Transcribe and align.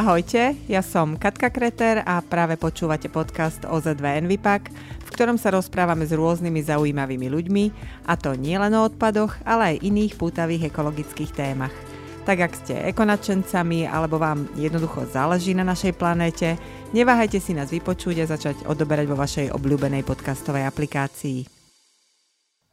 Ahojte, 0.00 0.56
ja 0.64 0.80
som 0.80 1.12
Katka 1.12 1.52
Kreter 1.52 2.00
a 2.08 2.24
práve 2.24 2.56
počúvate 2.56 3.12
podcast 3.12 3.68
OZ2 3.68 4.24
Envipak, 4.24 4.72
v 5.04 5.08
ktorom 5.12 5.36
sa 5.36 5.52
rozprávame 5.52 6.08
s 6.08 6.16
rôznymi 6.16 6.56
zaujímavými 6.64 7.28
ľuďmi, 7.28 7.64
a 8.08 8.16
to 8.16 8.32
nielen 8.32 8.72
o 8.80 8.88
odpadoch, 8.88 9.36
ale 9.44 9.76
aj 9.76 9.84
iných 9.84 10.16
pútavých 10.16 10.72
ekologických 10.72 11.36
témach. 11.36 11.76
Tak 12.24 12.32
ak 12.32 12.52
ste 12.64 12.80
ekonačencami 12.88 13.84
alebo 13.84 14.16
vám 14.16 14.48
jednoducho 14.56 15.04
záleží 15.04 15.52
na 15.52 15.68
našej 15.68 15.92
planéte, 15.92 16.56
neváhajte 16.96 17.36
si 17.36 17.52
nás 17.52 17.68
vypočuť 17.68 18.24
a 18.24 18.30
začať 18.32 18.56
odoberať 18.72 19.04
vo 19.04 19.20
vašej 19.20 19.52
obľúbenej 19.52 20.00
podcastovej 20.08 20.64
aplikácii. 20.64 21.44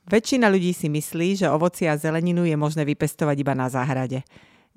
Väčšina 0.08 0.48
ľudí 0.48 0.72
si 0.72 0.88
myslí, 0.88 1.44
že 1.44 1.52
ovoci 1.52 1.92
a 1.92 2.00
zeleninu 2.00 2.48
je 2.48 2.56
možné 2.56 2.88
vypestovať 2.88 3.36
iba 3.36 3.52
na 3.52 3.68
záhrade. 3.68 4.24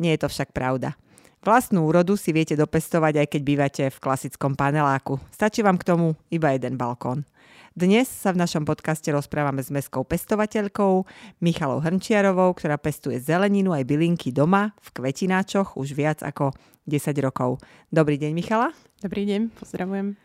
Nie 0.02 0.18
je 0.18 0.26
to 0.26 0.28
však 0.34 0.50
pravda. 0.50 0.98
Vlastnú 1.40 1.88
úrodu 1.88 2.20
si 2.20 2.36
viete 2.36 2.52
dopestovať 2.52 3.24
aj 3.24 3.26
keď 3.32 3.40
bývate 3.40 3.84
v 3.88 3.96
klasickom 3.96 4.52
paneláku. 4.52 5.16
Stačí 5.32 5.64
vám 5.64 5.80
k 5.80 5.88
tomu 5.88 6.12
iba 6.28 6.52
jeden 6.52 6.76
balkón. 6.76 7.24
Dnes 7.72 8.12
sa 8.12 8.36
v 8.36 8.44
našom 8.44 8.68
podcaste 8.68 9.08
rozprávame 9.08 9.64
s 9.64 9.72
mestskou 9.72 10.04
pestovateľkou 10.04 11.08
Michalou 11.40 11.80
Hrnčiarovou, 11.80 12.52
ktorá 12.52 12.76
pestuje 12.76 13.16
zeleninu 13.24 13.72
aj 13.72 13.88
bylinky 13.88 14.36
doma 14.36 14.76
v 14.84 14.88
kvetináčoch 14.92 15.80
už 15.80 15.96
viac 15.96 16.20
ako 16.20 16.52
10 16.84 17.08
rokov. 17.24 17.56
Dobrý 17.88 18.20
deň, 18.20 18.36
Michala. 18.36 18.76
Dobrý 19.00 19.24
deň, 19.24 19.56
pozdravujem. 19.56 20.20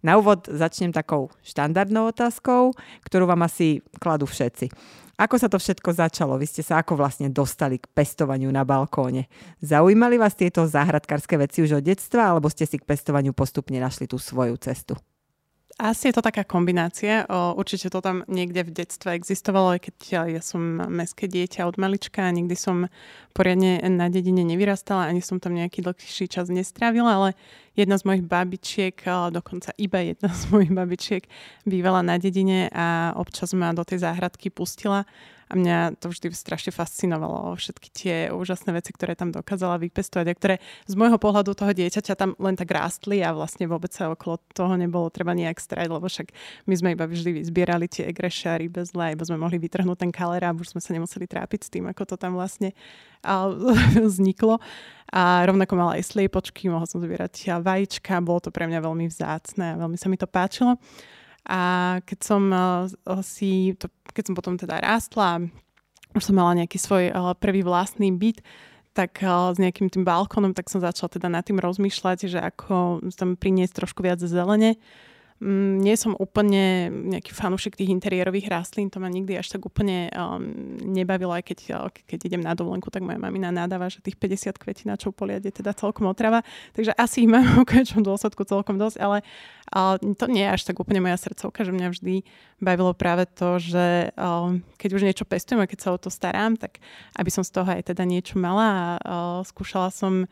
Na 0.00 0.16
úvod 0.16 0.48
začnem 0.48 0.96
takou 0.96 1.28
štandardnou 1.44 2.08
otázkou, 2.08 2.72
ktorú 3.04 3.28
vám 3.28 3.44
asi 3.44 3.84
kladú 4.00 4.24
všetci. 4.24 4.72
Ako 5.16 5.40
sa 5.40 5.48
to 5.48 5.56
všetko 5.56 5.96
začalo? 5.96 6.36
Vy 6.36 6.44
ste 6.44 6.60
sa 6.60 6.84
ako 6.84 7.00
vlastne 7.00 7.32
dostali 7.32 7.80
k 7.80 7.88
pestovaniu 7.88 8.52
na 8.52 8.68
balkóne? 8.68 9.32
Zaujímali 9.64 10.20
vás 10.20 10.36
tieto 10.36 10.68
záhradkárske 10.68 11.40
veci 11.40 11.64
už 11.64 11.80
od 11.80 11.84
detstva, 11.88 12.36
alebo 12.36 12.52
ste 12.52 12.68
si 12.68 12.76
k 12.76 12.84
pestovaniu 12.84 13.32
postupne 13.32 13.80
našli 13.80 14.04
tú 14.04 14.20
svoju 14.20 14.60
cestu? 14.60 14.92
Asi 15.76 16.08
je 16.08 16.16
to 16.16 16.24
taká 16.24 16.40
kombinácia. 16.40 17.28
O, 17.28 17.52
určite 17.60 17.92
to 17.92 18.00
tam 18.00 18.24
niekde 18.32 18.64
v 18.64 18.72
detstve 18.72 19.12
existovalo, 19.12 19.76
aj 19.76 19.80
keď 19.84 19.96
ja, 20.08 20.40
som 20.40 20.80
mestské 20.88 21.28
dieťa 21.28 21.68
od 21.68 21.76
malička 21.76 22.24
a 22.24 22.32
nikdy 22.32 22.56
som 22.56 22.88
poriadne 23.36 23.84
na 23.92 24.08
dedine 24.08 24.40
nevyrastala, 24.40 25.04
ani 25.04 25.20
som 25.20 25.36
tam 25.36 25.52
nejaký 25.52 25.84
dlhší 25.84 26.32
čas 26.32 26.48
nestrávila, 26.48 27.20
ale 27.20 27.30
jedna 27.76 28.00
z 28.00 28.08
mojich 28.08 28.24
babičiek, 28.24 28.96
dokonca 29.28 29.76
iba 29.76 30.00
jedna 30.00 30.32
z 30.32 30.42
mojich 30.48 30.72
babičiek 30.72 31.28
bývala 31.68 32.00
na 32.00 32.16
dedine 32.16 32.72
a 32.72 33.12
občas 33.12 33.52
ma 33.52 33.76
do 33.76 33.84
tej 33.84 34.00
záhradky 34.00 34.48
pustila 34.48 35.04
a 35.46 35.52
mňa 35.54 36.02
to 36.02 36.10
vždy 36.10 36.34
strašne 36.34 36.74
fascinovalo, 36.74 37.54
všetky 37.54 37.88
tie 37.94 38.16
úžasné 38.34 38.74
veci, 38.74 38.90
ktoré 38.90 39.14
tam 39.14 39.30
dokázala 39.30 39.78
vypestovať 39.78 40.26
a 40.26 40.34
ktoré 40.34 40.54
z 40.90 40.94
môjho 40.98 41.22
pohľadu 41.22 41.54
toho 41.54 41.70
dieťaťa 41.70 42.18
tam 42.18 42.34
len 42.42 42.58
tak 42.58 42.66
rástli 42.74 43.22
a 43.22 43.30
vlastne 43.30 43.70
vôbec 43.70 43.94
sa 43.94 44.10
okolo 44.10 44.42
toho 44.50 44.74
nebolo 44.74 45.06
treba 45.06 45.38
nejak 45.38 45.62
strať, 45.62 45.86
lebo 45.86 46.10
však 46.10 46.34
my 46.66 46.74
sme 46.74 46.88
iba 46.98 47.06
vždy 47.06 47.46
zbierali 47.46 47.86
tie 47.86 48.10
egreše 48.10 48.50
a 48.50 48.58
rybezle, 48.58 49.14
iba 49.14 49.24
sme 49.24 49.38
mohli 49.38 49.62
vytrhnúť 49.62 50.02
ten 50.02 50.10
kalera 50.10 50.50
a 50.50 50.56
už 50.56 50.74
sme 50.74 50.82
sa 50.82 50.90
nemuseli 50.90 51.30
trápiť 51.30 51.60
s 51.62 51.70
tým, 51.70 51.86
ako 51.94 52.02
to 52.10 52.16
tam 52.18 52.34
vlastne 52.34 52.74
vzniklo. 54.10 54.58
A 55.14 55.46
rovnako 55.46 55.78
mala 55.78 56.02
aj 56.02 56.10
sliepočky, 56.10 56.66
mohla 56.66 56.90
som 56.90 56.98
zbierať 56.98 57.62
vajíčka, 57.62 58.18
bolo 58.18 58.42
to 58.42 58.50
pre 58.50 58.66
mňa 58.66 58.82
veľmi 58.82 59.06
vzácne 59.06 59.78
a 59.78 59.78
veľmi 59.78 59.94
sa 59.94 60.10
mi 60.10 60.18
to 60.18 60.26
páčilo. 60.26 60.74
A 61.46 61.62
keď 62.02 62.18
som 62.26 62.42
uh, 62.50 62.90
si, 63.22 63.78
to, 63.78 63.86
keď 64.10 64.24
som 64.30 64.34
potom 64.34 64.54
teda 64.58 64.82
rástla, 64.82 65.46
už 66.12 66.22
som 66.22 66.34
mala 66.34 66.58
nejaký 66.58 66.78
svoj 66.78 67.14
uh, 67.14 67.32
prvý 67.38 67.62
vlastný 67.62 68.10
byt, 68.10 68.42
tak 68.96 69.22
uh, 69.22 69.54
s 69.54 69.62
nejakým 69.62 69.86
tým 69.86 70.02
balkónom, 70.02 70.56
tak 70.56 70.66
som 70.66 70.82
začala 70.82 71.12
teda 71.12 71.30
nad 71.30 71.46
tým 71.46 71.62
rozmýšľať, 71.62 72.18
že 72.26 72.40
ako 72.42 73.06
tam 73.14 73.38
priniesť 73.38 73.86
trošku 73.86 74.02
viac 74.02 74.18
zelene. 74.18 74.74
Mm, 75.36 75.84
nie 75.84 75.92
som 76.00 76.16
úplne 76.16 76.88
nejaký 76.88 77.36
fanúšik 77.36 77.76
tých 77.76 77.92
interiérových 77.92 78.48
rastlín, 78.48 78.88
to 78.88 78.96
ma 78.96 79.12
nikdy 79.12 79.36
až 79.36 79.52
tak 79.52 79.68
úplne 79.68 80.08
um, 80.16 80.80
nebavilo, 80.80 81.36
aj 81.36 81.44
keď, 81.44 81.58
uh, 81.76 81.92
keď 81.92 82.32
idem 82.32 82.40
na 82.40 82.56
dovolenku, 82.56 82.88
tak 82.88 83.04
moja 83.04 83.20
mamina 83.20 83.52
nadáva, 83.52 83.92
že 83.92 84.00
tých 84.00 84.16
50 84.16 84.56
kvetináčov 84.56 85.12
poliad 85.12 85.44
je 85.44 85.52
teda 85.52 85.76
celkom 85.76 86.08
otrava, 86.08 86.40
takže 86.72 86.96
asi 86.96 87.28
ich 87.28 87.30
mám 87.30 87.44
v 87.60 87.68
konečnom 87.68 88.00
dôsledku 88.00 88.48
celkom 88.48 88.80
dosť, 88.80 88.96
ale 88.96 89.20
uh, 89.76 90.00
to 90.00 90.24
nie 90.24 90.40
je 90.40 90.54
až 90.56 90.62
tak 90.72 90.80
úplne 90.80 91.04
moja 91.04 91.20
srdcovka, 91.20 91.68
že 91.68 91.76
mňa 91.76 91.88
vždy 91.92 92.24
bavilo 92.56 92.96
práve 92.96 93.28
to, 93.28 93.60
že 93.60 94.16
uh, 94.16 94.56
keď 94.80 94.90
už 94.96 95.04
niečo 95.04 95.28
pestujem 95.28 95.60
a 95.60 95.68
keď 95.68 95.78
sa 95.84 95.92
o 95.92 96.00
to 96.00 96.08
starám, 96.08 96.56
tak 96.56 96.80
aby 97.12 97.28
som 97.28 97.44
z 97.44 97.52
toho 97.52 97.68
aj 97.68 97.92
teda 97.92 98.08
niečo 98.08 98.40
mala 98.40 98.64
a 98.72 98.84
uh, 99.04 99.44
skúšala 99.44 99.92
som 99.92 100.24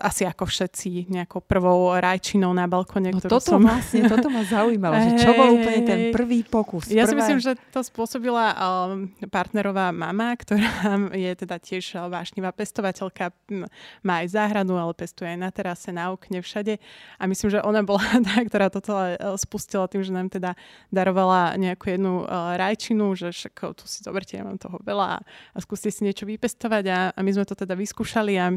asi 0.00 0.26
ako 0.26 0.48
všetci 0.48 1.12
nejakou 1.12 1.44
prvou 1.44 1.94
rajčinou 1.94 2.50
na 2.56 2.64
balkone. 2.66 3.12
No 3.12 3.20
toto 3.20 3.38
som... 3.38 3.62
vlastne, 3.62 4.08
toto 4.08 4.32
ma 4.32 4.42
zaujímalo, 4.42 4.96
že 4.98 5.10
čo 5.20 5.30
bol 5.36 5.52
úplne 5.52 5.82
ten 5.84 6.00
prvý 6.10 6.42
pokus. 6.42 6.88
Ja 6.90 7.04
prvá... 7.04 7.12
si 7.12 7.14
myslím, 7.20 7.38
že 7.38 7.52
to 7.70 7.84
spôsobila 7.84 8.56
um, 8.56 9.12
partnerová 9.28 9.92
mama, 9.92 10.34
ktorá 10.34 10.96
je 11.14 11.30
teda 11.38 11.56
tiež 11.60 12.08
vášnivá 12.08 12.50
pestovateľka, 12.56 13.30
má 14.02 14.24
aj 14.24 14.34
záhradu, 14.34 14.74
ale 14.74 14.96
pestuje 14.96 15.28
aj 15.36 15.38
na 15.38 15.50
terase, 15.52 15.92
na 15.92 16.10
okne, 16.10 16.40
všade. 16.40 16.80
A 17.20 17.22
myslím, 17.28 17.48
že 17.54 17.60
ona 17.62 17.84
bola 17.84 18.02
tá, 18.26 18.42
ktorá 18.42 18.72
toto 18.72 18.96
e, 18.96 19.14
spustila 19.38 19.86
tým, 19.86 20.02
že 20.02 20.10
nám 20.10 20.32
teda 20.32 20.58
darovala 20.90 21.54
nejakú 21.60 21.92
jednu 21.92 22.24
uh, 22.24 22.56
rajčinu, 22.58 23.12
že 23.14 23.30
však 23.30 23.76
tu 23.76 23.84
si 23.84 24.02
zoberte, 24.02 24.34
ja 24.34 24.42
mám 24.42 24.58
toho 24.58 24.80
veľa 24.82 25.20
a 25.20 25.56
skúste 25.60 25.92
si 25.92 26.02
niečo 26.02 26.24
vypestovať 26.24 26.84
a, 26.90 26.98
a 27.12 27.20
my 27.20 27.30
sme 27.30 27.44
to 27.44 27.54
teda 27.54 27.76
vyskúšali 27.76 28.34
a 28.40 28.56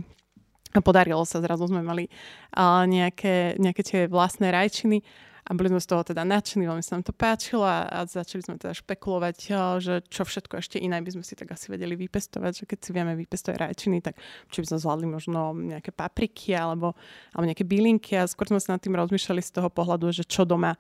a 0.69 0.79
podarilo 0.85 1.25
sa, 1.25 1.41
zrazu 1.41 1.65
sme 1.65 1.81
mali 1.81 2.05
uh, 2.53 2.85
nejaké, 2.85 3.57
nejaké 3.57 3.81
tie 3.81 3.99
vlastné 4.05 4.53
rajčiny 4.53 5.01
a 5.49 5.57
boli 5.57 5.65
sme 5.65 5.81
z 5.81 5.89
toho 5.89 6.05
teda 6.05 6.21
nadšení, 6.21 6.69
veľmi 6.69 6.85
sa 6.85 6.93
nám 6.93 7.09
to 7.09 7.13
páčilo 7.15 7.65
a, 7.65 7.89
a 7.89 8.05
začali 8.05 8.45
sme 8.45 8.61
teda 8.61 8.77
špekulovať, 8.77 9.37
uh, 9.49 9.81
že 9.81 10.05
čo 10.13 10.29
všetko 10.29 10.61
ešte 10.61 10.77
iné 10.77 11.01
by 11.01 11.09
sme 11.09 11.25
si 11.25 11.33
tak 11.33 11.49
asi 11.49 11.73
vedeli 11.73 11.97
vypestovať, 11.97 12.51
že 12.53 12.63
keď 12.69 12.79
si 12.85 12.89
vieme 12.93 13.17
vypestovať 13.17 13.57
rajčiny, 13.57 13.97
tak 14.05 14.21
či 14.53 14.61
by 14.61 14.65
sme 14.69 14.77
zvládli 14.77 15.07
možno 15.09 15.57
nejaké 15.57 15.89
papriky 15.89 16.53
alebo, 16.53 16.93
alebo 17.33 17.45
nejaké 17.49 17.65
bylinky 17.65 18.13
a 18.13 18.29
skôr 18.29 18.45
sme 18.45 18.61
sa 18.61 18.77
nad 18.77 18.81
tým 18.85 18.93
rozmýšľali 18.93 19.41
z 19.41 19.51
toho 19.57 19.73
pohľadu, 19.73 20.13
že 20.13 20.21
čo 20.21 20.45
doma 20.45 20.77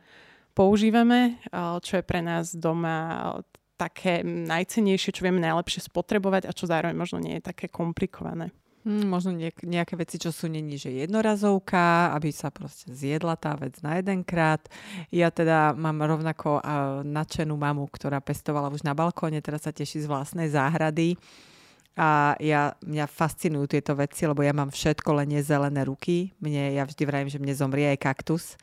používame, 0.53 1.41
uh, 1.49 1.81
čo 1.81 1.97
je 1.97 2.05
pre 2.05 2.21
nás 2.21 2.53
doma 2.53 3.41
také 3.79 4.21
najcenejšie, 4.27 5.15
čo 5.15 5.23
vieme 5.23 5.39
najlepšie 5.39 5.87
spotrebovať 5.87 6.45
a 6.45 6.53
čo 6.53 6.67
zároveň 6.67 6.93
možno 6.93 7.23
nie 7.23 7.39
je 7.39 7.47
také 7.47 7.71
komplikované. 7.71 8.51
Hmm, 8.87 9.11
možno 9.11 9.35
niek- 9.35 9.59
nejaké 9.59 9.99
veci, 9.99 10.15
čo 10.15 10.31
sú 10.31 10.47
není, 10.47 10.79
že 10.79 10.87
jednorazovka, 10.87 12.15
aby 12.15 12.31
sa 12.31 12.47
proste 12.47 12.95
zjedla 12.95 13.35
tá 13.35 13.51
vec 13.59 13.75
na 13.83 13.99
jedenkrát. 13.99 14.63
Ja 15.11 15.27
teda 15.35 15.75
mám 15.75 15.99
rovnako 15.99 16.63
uh, 16.63 17.03
nadšenú 17.03 17.59
mamu, 17.59 17.91
ktorá 17.91 18.23
pestovala 18.23 18.71
už 18.71 18.87
na 18.87 18.95
balkóne, 18.95 19.43
teraz 19.43 19.67
sa 19.67 19.75
teší 19.75 20.07
z 20.07 20.07
vlastnej 20.07 20.47
záhrady. 20.47 21.19
A 21.99 22.39
ja, 22.39 22.79
mňa 22.79 23.11
fascinujú 23.11 23.67
tieto 23.67 23.91
veci, 23.99 24.23
lebo 24.23 24.39
ja 24.39 24.55
mám 24.55 24.71
všetko, 24.71 25.19
len 25.19 25.35
nie 25.35 25.43
zelené 25.43 25.83
ruky. 25.83 26.31
Mne, 26.39 26.71
ja 26.79 26.87
vždy 26.87 27.03
vravím, 27.03 27.27
že 27.27 27.43
mne 27.43 27.51
zomrie 27.51 27.91
aj 27.91 27.99
kaktus, 27.99 28.55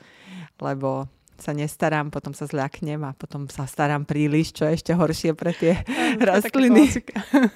lebo 0.57 1.05
sa 1.41 1.53
nestarám, 1.53 2.09
potom 2.11 2.33
sa 2.33 2.49
zľaknem 2.49 3.01
a 3.07 3.15
potom 3.15 3.47
sa 3.47 3.69
starám 3.69 4.09
príliš, 4.09 4.57
čo 4.57 4.67
je 4.67 4.77
ešte 4.81 4.93
horšie 4.93 5.33
pre 5.37 5.53
tie 5.55 5.81
rastliny. 6.21 6.91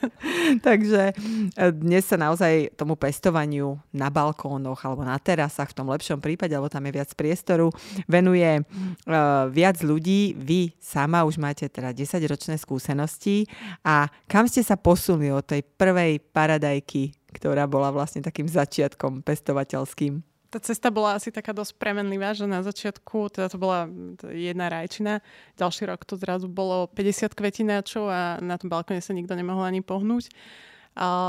Takže 0.66 1.02
e, 1.10 1.64
dnes 1.74 2.04
sa 2.06 2.16
naozaj 2.20 2.76
tomu 2.76 2.94
pestovaniu 2.94 3.80
na 3.90 4.12
balkónoch 4.12 4.84
alebo 4.84 5.02
na 5.02 5.16
terasách 5.18 5.72
v 5.72 5.76
tom 5.82 5.88
lepšom 5.90 6.20
prípade, 6.22 6.52
alebo 6.52 6.70
tam 6.70 6.86
je 6.86 6.96
viac 6.96 7.10
priestoru, 7.16 7.72
venuje 8.06 8.62
uh, 8.62 9.48
viac 9.50 9.82
ľudí. 9.82 10.36
Vy 10.38 10.76
sama 10.78 11.26
už 11.26 11.40
máte 11.40 11.66
teda 11.66 11.90
10-ročné 11.90 12.56
skúsenosti 12.60 13.48
a 13.82 14.08
kam 14.30 14.46
ste 14.46 14.62
sa 14.62 14.78
posunuli 14.78 15.32
od 15.34 15.44
tej 15.44 15.64
prvej 15.64 16.22
paradajky, 16.32 17.12
ktorá 17.34 17.66
bola 17.66 17.90
vlastne 17.90 18.22
takým 18.22 18.46
začiatkom 18.46 19.24
pestovateľským? 19.26 20.29
Tá 20.50 20.58
cesta 20.58 20.90
bola 20.90 21.14
asi 21.14 21.30
taká 21.30 21.54
dosť 21.54 21.78
premenlivá, 21.78 22.34
že 22.34 22.42
na 22.44 22.60
začiatku, 22.66 23.30
teda 23.30 23.46
to 23.46 23.58
bola 23.62 23.86
jedna 24.34 24.66
rajčina, 24.66 25.22
ďalší 25.54 25.86
rok 25.86 26.02
to 26.02 26.18
zrazu 26.18 26.50
bolo 26.50 26.90
50 26.90 27.38
kvetináčov 27.38 28.10
a 28.10 28.42
na 28.42 28.58
tom 28.58 28.66
balkóne 28.66 28.98
sa 28.98 29.14
nikto 29.14 29.38
nemohol 29.38 29.62
ani 29.62 29.78
pohnúť. 29.78 30.26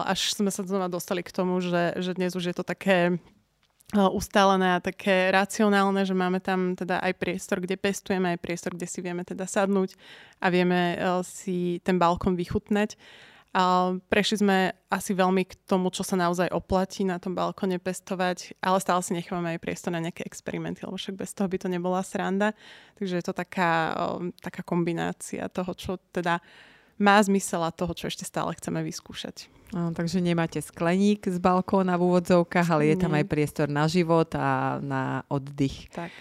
Až 0.09 0.33
sme 0.33 0.49
sa 0.49 0.65
znova 0.65 0.89
dostali 0.89 1.21
k 1.21 1.29
tomu, 1.29 1.61
že, 1.61 1.93
že 2.01 2.17
dnes 2.17 2.33
už 2.33 2.49
je 2.49 2.55
to 2.57 2.65
také 2.65 3.21
ustálené 3.93 4.79
a 4.79 4.83
také 4.83 5.29
racionálne, 5.29 6.01
že 6.07 6.15
máme 6.15 6.39
tam 6.39 6.73
teda 6.73 7.03
aj 7.03 7.13
priestor, 7.19 7.59
kde 7.59 7.75
pestujeme, 7.75 8.33
aj 8.33 8.39
priestor, 8.39 8.71
kde 8.73 8.87
si 8.87 9.03
vieme 9.03 9.21
teda 9.27 9.43
sadnúť 9.43 9.99
a 10.39 10.47
vieme 10.47 10.97
si 11.27 11.83
ten 11.83 11.99
balkón 11.99 12.39
vychutnať. 12.39 12.95
A 13.51 13.91
prešli 14.07 14.39
sme 14.39 14.71
asi 14.87 15.11
veľmi 15.11 15.43
k 15.43 15.59
tomu, 15.67 15.91
čo 15.91 16.07
sa 16.07 16.15
naozaj 16.15 16.55
oplatí 16.55 17.03
na 17.03 17.19
tom 17.19 17.35
balkone 17.35 17.83
pestovať, 17.83 18.55
ale 18.63 18.79
stále 18.79 19.03
si 19.03 19.11
nechávame 19.11 19.51
aj 19.55 19.59
priestor 19.59 19.91
na 19.91 19.99
nejaké 19.99 20.23
experimenty, 20.23 20.87
lebo 20.87 20.95
však 20.95 21.19
bez 21.19 21.35
toho 21.35 21.51
by 21.51 21.59
to 21.59 21.67
nebola 21.67 21.99
sranda. 21.99 22.55
Takže 22.95 23.19
je 23.19 23.25
to 23.27 23.35
taká, 23.35 23.91
taká 24.39 24.63
kombinácia 24.63 25.51
toho, 25.51 25.75
čo 25.75 25.99
teda 26.15 26.39
má 27.01 27.19
zmysel 27.19 27.65
a 27.67 27.75
toho, 27.75 27.91
čo 27.91 28.07
ešte 28.07 28.23
stále 28.23 28.55
chceme 28.55 28.79
vyskúšať. 28.87 29.51
No, 29.75 29.91
takže 29.91 30.23
nemáte 30.23 30.59
skleník 30.59 31.27
z 31.27 31.39
balkóna 31.39 31.95
v 31.95 32.07
úvodzovkách, 32.07 32.67
ale 32.71 32.91
je 32.91 33.03
tam 33.03 33.15
aj 33.15 33.25
priestor 33.27 33.67
na 33.67 33.87
život 33.87 34.31
a 34.35 34.79
na 34.83 35.27
oddych. 35.31 35.91
Tak. 35.91 36.11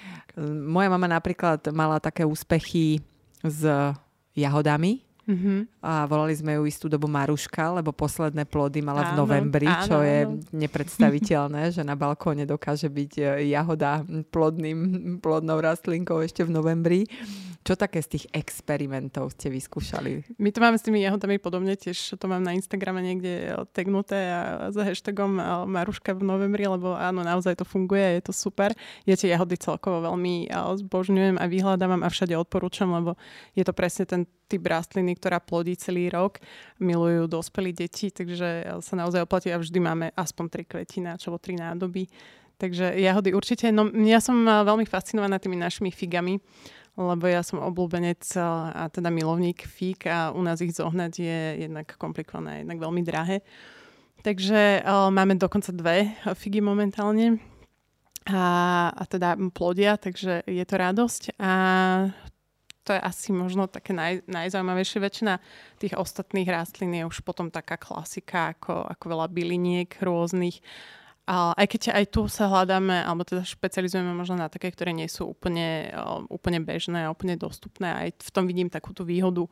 Moja 0.51 0.89
mama 0.91 1.07
napríklad 1.11 1.63
mala 1.75 1.99
také 2.03 2.23
úspechy 2.27 3.03
s 3.43 3.63
jahodami, 4.35 5.03
Mm-hmm. 5.31 5.87
A 5.87 6.11
volali 6.11 6.35
sme 6.35 6.59
ju 6.59 6.67
istú 6.67 6.91
dobu 6.91 7.07
Maruška, 7.07 7.79
lebo 7.79 7.95
posledné 7.95 8.51
plody 8.51 8.83
mala 8.83 9.07
áno, 9.07 9.11
v 9.15 9.19
novembri, 9.23 9.71
áno, 9.71 9.87
čo 9.87 9.97
je 10.03 10.19
áno. 10.27 10.43
nepredstaviteľné, 10.51 11.63
že 11.77 11.87
na 11.87 11.95
balkóne 11.95 12.43
dokáže 12.51 12.91
byť 12.91 13.13
e, 13.17 13.23
jahoda 13.55 14.03
plodným, 14.35 14.79
plodnou 15.23 15.63
rastlinkou 15.63 16.19
ešte 16.19 16.43
v 16.43 16.51
novembri. 16.51 17.01
Čo 17.61 17.77
také 17.77 18.01
z 18.01 18.17
tých 18.17 18.25
experimentov 18.33 19.37
ste 19.37 19.53
vyskúšali? 19.53 20.41
My 20.41 20.49
to 20.49 20.65
máme 20.65 20.81
s 20.81 20.85
tými 20.85 21.05
jahodami 21.05 21.37
podobne, 21.37 21.77
tiež 21.77 22.17
to 22.17 22.25
mám 22.25 22.41
na 22.41 22.57
Instagrame 22.57 23.05
niekde 23.05 23.53
tegnuté 23.77 24.33
a 24.33 24.41
za 24.75 24.83
hashtagom 24.83 25.39
e, 25.39 25.43
Maruška 25.71 26.17
v 26.19 26.27
novembri, 26.27 26.67
lebo 26.67 26.99
áno, 26.99 27.23
naozaj 27.23 27.61
to 27.61 27.69
funguje, 27.69 28.19
je 28.19 28.23
to 28.27 28.33
super. 28.35 28.75
Ja 29.07 29.15
tie 29.15 29.31
jahody 29.31 29.55
celkovo 29.61 30.03
veľmi 30.03 30.51
e, 30.51 30.59
zbožňujem 30.83 31.39
a 31.39 31.45
vyhľadávam 31.47 32.03
a 32.03 32.09
všade 32.11 32.35
odporúčam, 32.35 32.91
lebo 32.91 33.15
je 33.55 33.63
to 33.63 33.71
presne 33.77 34.09
ten 34.09 34.23
typ 34.51 34.67
rastliny, 34.67 35.15
ktorá 35.15 35.39
plodí 35.39 35.79
celý 35.79 36.11
rok. 36.11 36.43
Milujú 36.83 37.31
dospelí 37.31 37.71
deti, 37.71 38.11
takže 38.11 38.67
sa 38.83 38.95
naozaj 38.99 39.23
oplatí 39.23 39.55
a 39.55 39.63
vždy 39.63 39.79
máme 39.79 40.07
aspoň 40.19 40.45
tri 40.51 40.67
kvetiny, 40.67 41.15
čo 41.23 41.39
tri 41.39 41.55
nádoby. 41.55 42.11
Takže 42.59 42.99
jahody 42.99 43.33
určite. 43.33 43.71
No, 43.71 43.89
ja 44.05 44.19
som 44.19 44.43
veľmi 44.45 44.85
fascinovaná 44.85 45.41
tými 45.41 45.57
našimi 45.57 45.89
figami, 45.89 46.37
lebo 46.99 47.25
ja 47.25 47.41
som 47.41 47.63
obľúbenec 47.63 48.21
a 48.37 48.91
teda 48.93 49.09
milovník 49.09 49.65
fig 49.65 50.05
a 50.05 50.35
u 50.35 50.45
nás 50.45 50.61
ich 50.61 50.77
zohnať 50.77 51.13
je 51.17 51.41
jednak 51.65 51.97
komplikované, 51.97 52.61
jednak 52.67 52.83
veľmi 52.83 53.01
drahé. 53.01 53.41
Takže 54.21 54.85
uh, 54.85 55.09
máme 55.09 55.41
dokonca 55.41 55.73
dve 55.73 56.13
figy 56.37 56.61
momentálne 56.61 57.41
a, 58.29 58.45
a 58.93 59.03
teda 59.09 59.41
plodia, 59.49 59.97
takže 59.97 60.45
je 60.45 60.65
to 60.69 60.75
radosť. 60.77 61.41
A 61.41 61.53
to 62.91 62.99
je 62.99 63.07
asi 63.07 63.31
možno 63.31 63.71
také 63.71 63.95
naj, 63.95 64.27
najzaujímavejšie. 64.27 64.99
Väčšina 64.99 65.39
tých 65.79 65.95
ostatných 65.95 66.51
rastlín 66.51 66.91
je 66.99 67.07
už 67.07 67.23
potom 67.23 67.47
taká 67.47 67.79
klasika, 67.79 68.59
ako, 68.59 68.83
ako 68.83 69.05
veľa 69.15 69.31
byliniek 69.31 69.95
rôznych. 70.03 70.59
A 71.29 71.55
aj 71.55 71.67
keď 71.71 71.83
aj 71.95 72.05
tu 72.11 72.27
sa 72.27 72.51
hľadáme, 72.51 73.07
alebo 73.07 73.23
teda 73.23 73.47
špecializujeme 73.47 74.11
možno 74.17 74.41
na 74.41 74.49
také, 74.51 74.73
ktoré 74.73 74.91
nie 74.91 75.07
sú 75.07 75.31
úplne, 75.31 75.93
úplne 76.27 76.59
bežné 76.59 77.07
a 77.07 77.13
úplne 77.13 77.39
dostupné. 77.39 77.89
Aj 77.93 78.09
v 78.11 78.31
tom 78.35 78.51
vidím 78.51 78.73
takú 78.73 78.91
tú 78.91 79.07
výhodu 79.07 79.47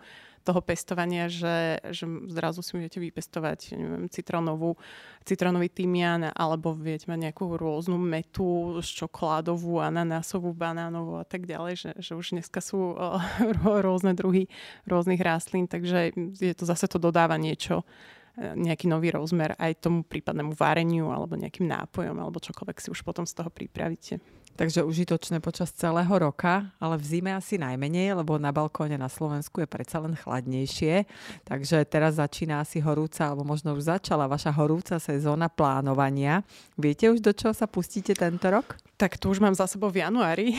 toho 0.49 0.65
pestovania, 0.65 1.29
že, 1.29 1.77
že 1.93 2.09
zrazu 2.33 2.65
si 2.65 2.73
môžete 2.73 2.97
vypestovať 3.05 3.77
neviem, 3.77 4.09
citronovú, 4.09 4.81
citronový 5.29 5.69
tymian 5.69 6.33
alebo 6.33 6.73
viete 6.73 7.05
mať 7.05 7.29
nejakú 7.29 7.61
rôznu 7.61 8.01
metu, 8.01 8.81
čokoládovú, 8.81 9.85
ananásovú, 9.85 10.57
banánovú 10.57 11.21
a 11.21 11.27
tak 11.29 11.45
ďalej, 11.45 11.75
že, 11.77 11.91
že 12.01 12.13
už 12.17 12.41
dneska 12.41 12.65
sú 12.65 12.97
rôzne 13.87 14.17
druhy 14.17 14.49
rôznych 14.89 15.21
rastlín, 15.21 15.69
takže 15.69 16.17
je 16.17 16.55
to 16.57 16.65
zase 16.65 16.89
to 16.89 16.97
dodáva 16.97 17.37
niečo 17.37 17.85
nejaký 18.39 18.87
nový 18.87 19.11
rozmer 19.11 19.59
aj 19.59 19.83
tomu 19.83 20.07
prípadnému 20.07 20.55
vareniu 20.55 21.11
alebo 21.11 21.35
nejakým 21.35 21.67
nápojom 21.67 22.15
alebo 22.15 22.39
čokoľvek 22.39 22.79
si 22.79 22.89
už 22.95 23.03
potom 23.03 23.27
z 23.27 23.35
toho 23.35 23.51
pripravíte. 23.51 24.23
Takže 24.59 24.83
užitočné 24.83 25.39
počas 25.39 25.71
celého 25.71 26.11
roka, 26.11 26.67
ale 26.83 26.99
v 26.99 27.07
zime 27.07 27.31
asi 27.31 27.63
najmenej, 27.63 28.19
lebo 28.19 28.43
na 28.43 28.51
balkóne 28.51 28.99
na 28.99 29.07
Slovensku 29.07 29.63
je 29.63 29.71
predsa 29.71 30.03
len 30.03 30.19
chladnejšie. 30.19 31.07
Takže 31.47 31.87
teraz 31.87 32.19
začína 32.19 32.67
asi 32.67 32.83
horúca, 32.83 33.31
alebo 33.31 33.47
možno 33.47 33.79
už 33.79 33.87
začala 33.87 34.27
vaša 34.27 34.51
horúca 34.51 34.99
sezóna 34.99 35.47
plánovania. 35.47 36.43
Viete 36.75 37.07
už, 37.07 37.23
do 37.23 37.31
čoho 37.31 37.55
sa 37.55 37.71
pustíte 37.71 38.19
tento 38.19 38.51
rok? 38.51 38.75
Tak 38.99 39.15
to 39.15 39.31
už 39.31 39.39
mám 39.39 39.55
za 39.55 39.71
sebou 39.71 39.95
v 39.95 40.03
januári. 40.03 40.59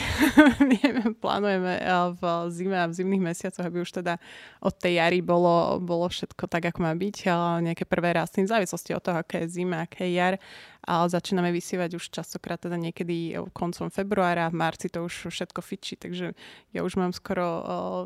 Plánujeme 1.24 1.84
eh, 1.84 1.92
v 2.16 2.22
zime 2.56 2.80
a 2.80 2.88
v 2.88 2.96
zimných 2.96 3.36
mesiacoch, 3.36 3.68
aby 3.68 3.84
už 3.84 4.00
teda 4.00 4.16
od 4.64 4.80
tej 4.80 4.96
jary 4.96 5.20
bolo, 5.20 5.76
bolo 5.84 6.08
všetko 6.08 6.48
tak, 6.48 6.72
ako 6.72 6.88
má 6.88 6.96
byť. 6.96 7.28
Nejaké 7.68 7.84
prvé 7.84 8.16
rastliny, 8.16 8.48
v 8.48 8.54
závislosti 8.56 8.96
od 8.96 9.04
toho, 9.04 9.20
aké 9.20 9.44
je 9.44 9.60
zima, 9.60 9.84
aké 9.84 10.08
je 10.08 10.16
jar. 10.16 10.40
Ale 10.80 11.12
začíname 11.12 11.52
vysievať 11.52 12.00
už 12.00 12.10
častokrát 12.10 12.60
teda 12.60 12.80
niekedy 12.80 13.36
koncom 13.52 13.92
februára, 13.92 14.48
v 14.48 14.60
marci 14.60 14.88
to 14.88 15.04
už 15.04 15.28
všetko 15.28 15.60
fičí, 15.60 16.00
takže 16.00 16.32
ja 16.72 16.82
už 16.82 16.96
mám 16.96 17.12
skoro, 17.12 17.48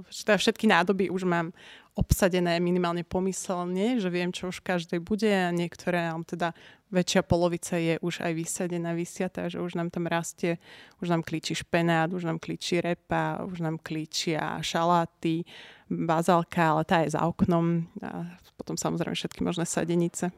eh, 0.05 0.23
teda 0.25 0.37
všetky 0.41 0.65
nádoby 0.67 1.13
už 1.13 1.23
mám 1.29 1.53
obsadené 1.93 2.57
minimálne 2.57 3.05
pomyselne, 3.05 4.01
že 4.01 4.09
viem, 4.09 4.33
čo 4.33 4.49
už 4.49 4.65
každej 4.65 4.97
bude 4.97 5.29
a 5.29 5.53
niektoré, 5.53 6.09
teda 6.25 6.57
väčšia 6.89 7.21
polovica 7.21 7.77
je 7.77 8.01
už 8.01 8.21
aj 8.25 8.33
vysadená, 8.33 8.97
vysiatá, 8.97 9.49
že 9.49 9.61
už 9.61 9.77
nám 9.77 9.93
tam 9.93 10.09
rastie, 10.09 10.57
už 11.01 11.13
nám 11.13 11.21
klíči 11.21 11.53
špenát, 11.57 12.09
už 12.09 12.25
nám 12.25 12.37
klíči 12.41 12.81
repa, 12.81 13.45
už 13.45 13.61
nám 13.61 13.77
klíčia 13.81 14.61
šaláty, 14.61 15.45
bazálka, 15.89 16.77
ale 16.77 16.81
tá 16.85 17.05
je 17.05 17.13
za 17.13 17.21
oknom 17.25 17.85
a 18.01 18.37
potom 18.57 18.77
samozrejme 18.77 19.13
všetky 19.13 19.41
možné 19.45 19.65
sadenice. 19.65 20.33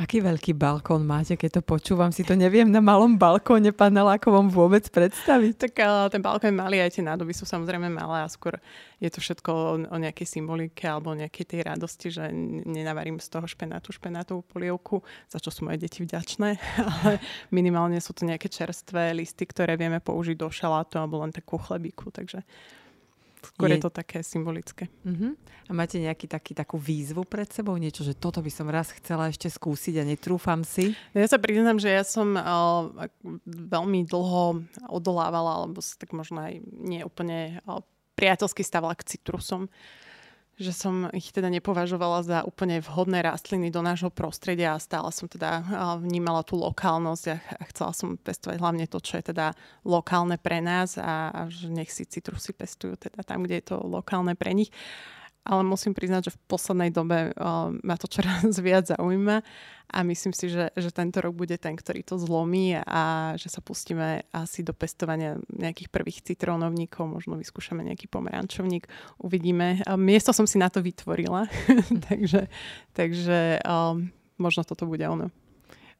Aký 0.00 0.24
veľký 0.24 0.56
balkón 0.56 1.04
máte, 1.04 1.36
keď 1.36 1.60
to 1.60 1.62
počúvam? 1.76 2.08
Si 2.08 2.24
to 2.24 2.32
neviem 2.32 2.72
na 2.72 2.80
malom 2.80 3.20
balkóne 3.20 3.68
panelákovom 3.68 4.48
vôbec 4.48 4.88
predstaviť. 4.88 5.68
Tak 5.68 5.72
uh, 5.76 6.08
ten 6.08 6.24
balkón 6.24 6.56
je 6.56 6.56
malý, 6.56 6.80
aj 6.80 6.96
tie 6.96 7.04
nádoby 7.04 7.36
sú 7.36 7.44
samozrejme 7.44 7.92
malé 7.92 8.24
a 8.24 8.32
skôr 8.32 8.56
je 8.96 9.12
to 9.12 9.20
všetko 9.20 9.50
o, 9.92 9.96
nejakej 10.00 10.40
symbolike 10.40 10.88
alebo 10.88 11.12
nejakej 11.12 11.44
tej 11.44 11.60
radosti, 11.68 12.08
že 12.08 12.32
nenavarím 12.64 13.20
z 13.20 13.28
toho 13.28 13.44
špenátu 13.44 13.92
špenátovú 13.92 14.40
polievku, 14.48 15.04
za 15.28 15.36
čo 15.36 15.52
sú 15.52 15.68
moje 15.68 15.84
deti 15.84 16.00
vďačné, 16.00 16.56
ale 17.04 17.20
minimálne 17.52 18.00
sú 18.00 18.16
to 18.16 18.24
nejaké 18.24 18.48
čerstvé 18.48 19.12
listy, 19.12 19.44
ktoré 19.44 19.76
vieme 19.76 20.00
použiť 20.00 20.36
do 20.40 20.48
šalátu 20.48 20.96
alebo 20.96 21.20
len 21.20 21.28
takú 21.28 21.60
chlebíku, 21.60 22.08
takže 22.08 22.40
Skôr 23.40 23.72
je, 23.72 23.80
je 23.80 23.84
to 23.84 23.92
také 23.92 24.20
symbolické. 24.20 24.92
Uh-huh. 25.04 25.32
A 25.68 25.72
máte 25.72 25.96
nejaký 25.96 26.28
taký, 26.28 26.52
takú 26.52 26.76
výzvu 26.76 27.24
pred 27.24 27.48
sebou? 27.48 27.72
Niečo, 27.80 28.04
že 28.04 28.12
toto 28.12 28.44
by 28.44 28.52
som 28.52 28.68
raz 28.68 28.92
chcela 28.92 29.32
ešte 29.32 29.48
skúsiť 29.48 30.00
a 30.00 30.04
netrúfam 30.04 30.60
si? 30.60 30.92
Ja 31.16 31.24
sa 31.24 31.40
priznám, 31.40 31.80
že 31.80 31.88
ja 31.88 32.04
som 32.04 32.36
uh, 32.36 33.08
veľmi 33.48 34.04
dlho 34.04 34.64
odolávala, 34.92 35.64
alebo 35.64 35.80
tak 35.80 36.12
možno 36.12 36.44
aj 36.44 36.60
nie 36.68 37.00
úplne 37.00 37.64
uh, 37.64 37.80
priateľsky 38.16 38.60
stávala 38.60 38.92
k 38.92 39.16
citrusom. 39.16 39.66
Uh, 39.66 40.08
že 40.60 40.76
som 40.76 41.08
ich 41.16 41.32
teda 41.32 41.48
nepovažovala 41.48 42.20
za 42.20 42.38
úplne 42.44 42.84
vhodné 42.84 43.24
rastliny 43.24 43.72
do 43.72 43.80
nášho 43.80 44.12
prostredia 44.12 44.76
a 44.76 44.82
stále 44.82 45.08
som 45.08 45.24
teda 45.24 45.64
vnímala 46.04 46.44
tú 46.44 46.60
lokálnosť 46.60 47.24
a 47.32 47.64
chcela 47.72 47.96
som 47.96 48.20
pestovať 48.20 48.60
hlavne 48.60 48.84
to, 48.84 49.00
čo 49.00 49.16
je 49.16 49.32
teda 49.32 49.56
lokálne 49.88 50.36
pre 50.36 50.60
nás 50.60 51.00
a, 51.00 51.48
že 51.48 51.72
nech 51.72 51.88
si 51.88 52.04
citrusy 52.04 52.52
pestujú 52.52 53.00
teda 53.00 53.24
tam, 53.24 53.48
kde 53.48 53.64
je 53.64 53.72
to 53.72 53.80
lokálne 53.80 54.36
pre 54.36 54.52
nich 54.52 54.68
ale 55.44 55.62
musím 55.64 55.96
priznať, 55.96 56.30
že 56.30 56.34
v 56.36 56.42
poslednej 56.46 56.90
dobe 56.92 57.32
uh, 57.32 57.72
ma 57.80 57.96
to 57.96 58.06
čoraz 58.06 58.56
viac 58.64 58.92
zaujíma 58.92 59.40
a 59.90 59.98
myslím 60.06 60.30
si, 60.30 60.46
že, 60.46 60.70
že 60.76 60.90
tento 60.94 61.18
rok 61.18 61.34
bude 61.34 61.58
ten, 61.58 61.74
ktorý 61.74 62.06
to 62.06 62.14
zlomí 62.20 62.78
a 62.78 63.34
že 63.34 63.50
sa 63.50 63.58
pustíme 63.58 64.22
asi 64.30 64.62
do 64.62 64.70
pestovania 64.70 65.40
nejakých 65.50 65.90
prvých 65.90 66.22
citrónovníkov, 66.22 67.10
možno 67.10 67.34
vyskúšame 67.34 67.82
nejaký 67.82 68.06
pomerančovník, 68.06 68.86
uvidíme. 69.18 69.82
Uh, 69.88 69.98
miesto 69.98 70.30
som 70.30 70.46
si 70.46 70.60
na 70.60 70.70
to 70.70 70.84
vytvorila, 70.84 71.50
takže, 72.08 72.46
takže 72.94 73.58
um, 73.66 74.12
možno 74.38 74.62
toto 74.62 74.86
bude 74.86 75.02
ono. 75.08 75.32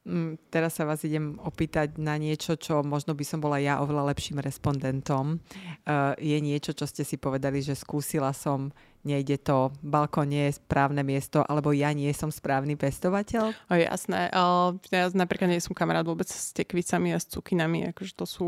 Mm, 0.01 0.41
teraz 0.49 0.81
sa 0.81 0.89
vás 0.89 1.05
idem 1.05 1.37
opýtať 1.45 2.01
na 2.01 2.17
niečo, 2.17 2.57
čo 2.57 2.81
možno 2.81 3.13
by 3.13 3.21
som 3.21 3.37
bola 3.37 3.61
ja 3.61 3.85
oveľa 3.85 4.09
lepším 4.17 4.41
respondentom. 4.41 5.37
Uh, 5.85 6.17
je 6.17 6.41
niečo, 6.41 6.73
čo 6.73 6.89
ste 6.89 7.05
si 7.05 7.21
povedali, 7.21 7.61
že 7.61 7.77
skúsila 7.77 8.33
som, 8.33 8.73
nejde 9.05 9.41
to, 9.41 9.73
balkón 9.81 10.29
nie 10.29 10.51
je 10.51 10.61
správne 10.61 11.01
miesto, 11.01 11.41
alebo 11.47 11.73
ja 11.73 11.93
nie 11.97 12.13
som 12.13 12.29
správny 12.29 12.77
pestovateľ? 12.77 13.53
O, 13.73 13.75
jasné. 13.77 14.29
Uh, 14.33 14.77
ja 14.93 15.09
napríklad 15.13 15.49
nie 15.49 15.63
som 15.63 15.73
kamarát 15.73 16.05
vôbec 16.05 16.29
s 16.29 16.53
tekvicami 16.53 17.17
a 17.17 17.19
s 17.19 17.29
cukinami, 17.29 17.91
akože 17.91 18.13
to 18.13 18.27
sú 18.29 18.47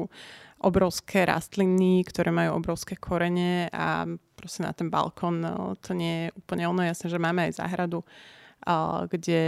obrovské 0.62 1.26
rastliny, 1.26 2.06
ktoré 2.06 2.30
majú 2.30 2.60
obrovské 2.60 2.94
korene 2.94 3.66
a 3.74 4.06
proste 4.38 4.62
na 4.62 4.70
ten 4.70 4.92
balkón 4.92 5.42
no, 5.42 5.74
to 5.82 5.96
nie 5.96 6.28
je 6.28 6.38
úplne 6.38 6.68
ono. 6.70 6.86
Jasné, 6.86 7.10
že 7.10 7.18
máme 7.18 7.50
aj 7.50 7.58
záhradu, 7.58 8.04
uh, 8.04 9.08
kde 9.10 9.40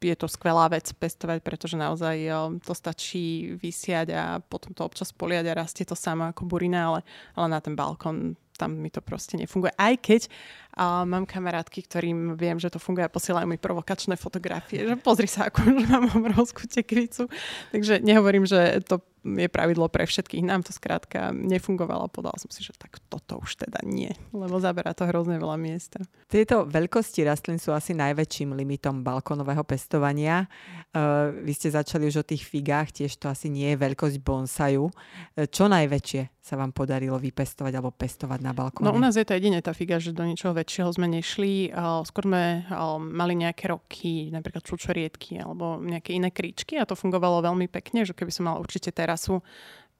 je 0.00 0.16
to 0.16 0.28
skvelá 0.28 0.68
vec 0.68 0.86
pestovať, 0.92 1.40
pretože 1.40 1.76
naozaj 1.80 2.28
to 2.60 2.72
stačí 2.76 3.56
vysiať 3.56 4.08
a 4.12 4.24
potom 4.44 4.76
to 4.76 4.84
občas 4.84 5.10
poliať 5.10 5.50
a 5.50 5.58
rastie 5.58 5.88
to 5.88 5.96
samo 5.96 6.28
ako 6.28 6.44
burina, 6.44 6.92
ale, 6.92 7.00
ale 7.32 7.46
na 7.48 7.60
ten 7.64 7.72
balkón 7.72 8.36
tam 8.56 8.80
mi 8.80 8.90
to 8.90 9.04
proste 9.04 9.36
nefunguje. 9.36 9.72
Aj 9.76 9.94
keď 9.96 10.28
A 10.76 11.08
mám 11.08 11.24
kamarátky, 11.24 11.88
ktorým 11.88 12.36
viem, 12.36 12.60
že 12.60 12.68
to 12.68 12.76
funguje 12.76 13.08
a 13.08 13.12
posielajú 13.12 13.48
mi 13.48 13.56
provokačné 13.56 14.20
fotografie, 14.20 14.84
že 14.84 15.00
pozri 15.00 15.24
sa, 15.24 15.48
ako 15.48 15.64
že 15.64 15.88
mám 15.92 16.12
obrovskú 16.12 16.68
tekvicu. 16.68 17.32
Takže 17.72 18.04
nehovorím, 18.04 18.44
že 18.44 18.84
to 18.84 19.00
je 19.34 19.50
pravidlo 19.50 19.90
pre 19.90 20.06
všetkých. 20.06 20.46
Nám 20.46 20.62
to 20.62 20.70
skrátka 20.70 21.34
nefungovalo. 21.34 22.06
Podal 22.06 22.38
som 22.38 22.46
si, 22.54 22.62
že 22.62 22.70
tak 22.78 23.02
toto 23.10 23.42
už 23.42 23.66
teda 23.66 23.82
nie, 23.82 24.14
lebo 24.30 24.62
zaberá 24.62 24.94
to 24.94 25.08
hrozne 25.10 25.42
veľa 25.42 25.58
miesta. 25.58 25.98
Tieto 26.30 26.62
veľkosti 26.62 27.26
rastlín 27.26 27.58
sú 27.58 27.74
asi 27.74 27.90
najväčším 27.98 28.54
limitom 28.54 29.02
balkónového 29.02 29.66
pestovania. 29.66 30.46
Uh, 30.94 31.34
vy 31.42 31.52
ste 31.56 31.74
začali 31.74 32.06
už 32.06 32.22
o 32.22 32.28
tých 32.28 32.46
figách, 32.46 33.02
tiež 33.02 33.18
to 33.18 33.26
asi 33.26 33.50
nie 33.50 33.74
je 33.74 33.82
veľkosť 33.82 34.22
bonsaju. 34.22 34.86
Uh, 34.86 35.50
čo 35.50 35.66
najväčšie 35.66 36.36
sa 36.46 36.54
vám 36.54 36.70
podarilo 36.70 37.18
vypestovať 37.18 37.72
alebo 37.74 37.90
pestovať 37.90 38.38
na 38.38 38.54
balkóne? 38.54 38.86
No 38.86 38.94
u 38.94 39.02
nás 39.02 39.18
je 39.18 39.26
to 39.26 39.34
jediné 39.34 39.58
tá 39.58 39.74
figa, 39.74 39.98
že 39.98 40.14
do 40.14 40.22
ničoho 40.22 40.54
väčšieho 40.66 40.90
sme 40.90 41.06
nešli. 41.06 41.70
Skôr 42.02 42.26
sme 42.26 42.66
mali 42.98 43.38
nejaké 43.38 43.70
roky, 43.70 44.34
napríklad 44.34 44.66
čučoriedky 44.66 45.38
alebo 45.38 45.78
nejaké 45.78 46.18
iné 46.18 46.34
kríčky 46.34 46.74
a 46.74 46.82
to 46.82 46.98
fungovalo 46.98 47.38
veľmi 47.38 47.70
pekne, 47.70 48.02
že 48.02 48.18
keby 48.18 48.34
som 48.34 48.50
mal 48.50 48.58
určite 48.58 48.90
terasu, 48.90 49.46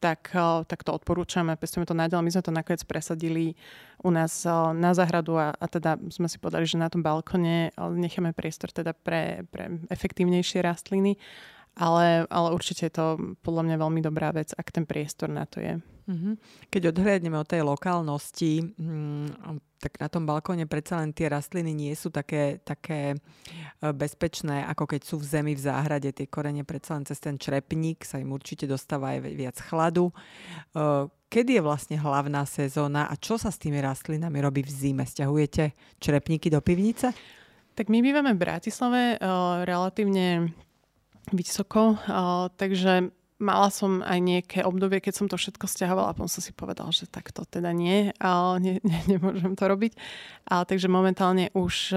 tak, 0.03 0.35
tak 0.67 0.83
to 0.83 0.91
odporúčame, 0.91 1.55
pestujeme 1.55 1.87
to 1.87 1.95
naďalej. 1.95 2.27
My 2.27 2.33
sme 2.35 2.45
to 2.45 2.53
nakoniec 2.53 2.83
presadili 2.83 3.55
u 4.03 4.11
nás 4.11 4.43
na 4.75 4.91
záhradu 4.91 5.39
a, 5.39 5.55
a 5.55 5.67
teda 5.71 6.03
sme 6.11 6.27
si 6.27 6.43
povedali, 6.43 6.67
že 6.67 6.83
na 6.83 6.91
tom 6.91 7.07
balkone 7.07 7.71
necháme 7.79 8.35
priestor 8.35 8.75
teda 8.75 8.91
pre, 8.91 9.47
pre 9.55 9.71
efektívnejšie 9.87 10.67
rastliny, 10.67 11.15
ale, 11.79 12.27
ale 12.27 12.49
určite 12.51 12.91
je 12.91 12.95
to 12.99 13.07
podľa 13.47 13.71
mňa 13.71 13.77
veľmi 13.79 14.01
dobrá 14.03 14.35
vec, 14.35 14.51
ak 14.51 14.75
ten 14.75 14.83
priestor 14.83 15.31
na 15.31 15.47
to 15.47 15.63
je. 15.63 15.79
Mm-hmm. 16.07 16.35
Keď 16.71 16.83
odhľadneme 16.95 17.35
od 17.35 17.51
tej 17.51 17.67
lokálnosti, 17.67 18.63
hm, 18.63 19.59
tak 19.83 19.99
na 19.99 20.09
tom 20.09 20.23
balkóne 20.23 20.65
predsa 20.65 21.03
len 21.03 21.11
tie 21.11 21.27
rastliny 21.27 21.75
nie 21.75 21.93
sú 21.99 22.15
také, 22.15 22.63
také 22.63 23.13
e, 23.13 23.17
bezpečné, 23.91 24.65
ako 24.71 24.87
keď 24.87 25.01
sú 25.03 25.19
v 25.19 25.27
zemi 25.27 25.53
v 25.53 25.67
záhrade. 25.67 26.15
Tie 26.15 26.31
korene 26.31 26.63
predsa 26.63 26.95
len 26.95 27.05
cez 27.05 27.19
ten 27.19 27.37
črepník 27.37 28.07
sa 28.07 28.23
im 28.23 28.31
určite 28.31 28.65
dostáva 28.71 29.19
aj 29.19 29.35
viac 29.35 29.59
chladu. 29.61 30.09
E, 30.09 30.15
kedy 31.27 31.59
je 31.59 31.63
vlastne 31.67 31.97
hlavná 31.99 32.47
sezóna 32.47 33.11
a 33.11 33.15
čo 33.19 33.37
sa 33.37 33.51
s 33.51 33.59
tými 33.59 33.83
rastlinami 33.83 34.39
robí 34.41 34.63
v 34.63 34.71
zime? 34.71 35.05
Sťahujete 35.05 35.75
črepníky 35.99 36.49
do 36.49 36.63
pivnice? 36.63 37.13
Tak 37.77 37.93
my 37.93 38.01
bývame 38.01 38.33
v 38.33 38.41
Bratislave 38.41 39.21
uh, 39.21 39.61
relatívne 39.69 40.49
vysoko, 41.29 41.93
uh, 41.93 42.49
takže 42.57 43.13
mala 43.39 43.69
som 43.69 44.01
aj 44.01 44.19
nejaké 44.21 44.59
obdobie, 44.65 45.01
keď 45.05 45.15
som 45.15 45.27
to 45.29 45.37
všetko 45.37 45.69
stiahovala 45.69 46.13
a 46.13 46.17
potom 46.17 46.31
som 46.31 46.41
si 46.41 46.57
povedal, 46.57 46.89
že 46.93 47.05
tak 47.09 47.33
to 47.33 47.45
teda 47.45 47.73
nie, 47.77 48.13
ale 48.17 48.61
ne, 48.61 48.75
ne, 48.89 48.99
nemôžem 49.07 49.53
to 49.53 49.65
robiť. 49.69 49.93
A, 50.49 50.65
takže 50.65 50.89
momentálne 50.89 51.53
už 51.53 51.97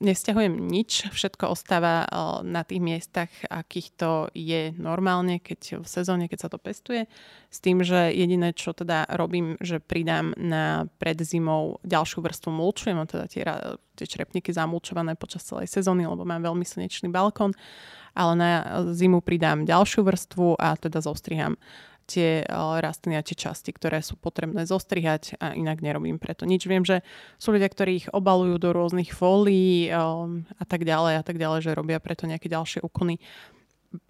nesťahujem 0.00 0.56
nič, 0.56 1.12
všetko 1.12 1.52
ostáva 1.52 2.08
na 2.40 2.64
tých 2.64 2.80
miestach, 2.80 3.28
akých 3.52 3.88
to 4.00 4.12
je 4.32 4.72
normálne, 4.80 5.36
keď 5.38 5.84
v 5.84 5.86
sezóne, 5.86 6.24
keď 6.26 6.38
sa 6.40 6.48
to 6.48 6.56
pestuje. 6.56 7.04
S 7.52 7.60
tým, 7.60 7.84
že 7.84 8.08
jediné, 8.16 8.56
čo 8.56 8.72
teda 8.72 9.04
robím, 9.20 9.60
že 9.60 9.76
pridám 9.76 10.32
na 10.40 10.88
pred 10.96 11.20
zimou 11.20 11.78
ďalšiu 11.84 12.24
vrstvu 12.24 12.48
mulču. 12.48 12.88
Mám 12.96 13.12
teda 13.12 13.28
tie, 13.28 13.44
tie 13.92 14.06
črepníky 14.08 14.56
zamulčované 14.56 15.20
počas 15.20 15.44
celej 15.44 15.68
sezóny, 15.68 16.08
lebo 16.08 16.24
mám 16.24 16.40
veľmi 16.40 16.64
slnečný 16.64 17.12
balkón 17.12 17.52
ale 18.14 18.32
na 18.34 18.50
zimu 18.92 19.20
pridám 19.20 19.64
ďalšiu 19.64 20.06
vrstvu 20.06 20.58
a 20.58 20.74
teda 20.76 21.00
zostriham 21.04 21.60
tie 22.10 22.42
rastliny 22.82 23.14
a 23.14 23.22
tie 23.22 23.38
časti, 23.38 23.70
ktoré 23.70 24.02
sú 24.02 24.18
potrebné 24.18 24.66
zostrihať 24.66 25.38
a 25.38 25.54
inak 25.54 25.78
nerobím 25.78 26.18
preto 26.18 26.42
nič. 26.42 26.66
Viem, 26.66 26.82
že 26.82 27.06
sú 27.38 27.54
ľudia, 27.54 27.70
ktorí 27.70 27.92
ich 28.02 28.08
obalujú 28.10 28.58
do 28.58 28.74
rôznych 28.74 29.14
fólií 29.14 29.94
a 29.94 30.64
tak 30.66 30.82
ďalej 30.82 31.14
a 31.18 31.22
tak 31.22 31.38
ďalej, 31.38 31.70
že 31.70 31.78
robia 31.78 32.02
preto 32.02 32.26
nejaké 32.26 32.50
ďalšie 32.50 32.82
úkony. 32.82 33.22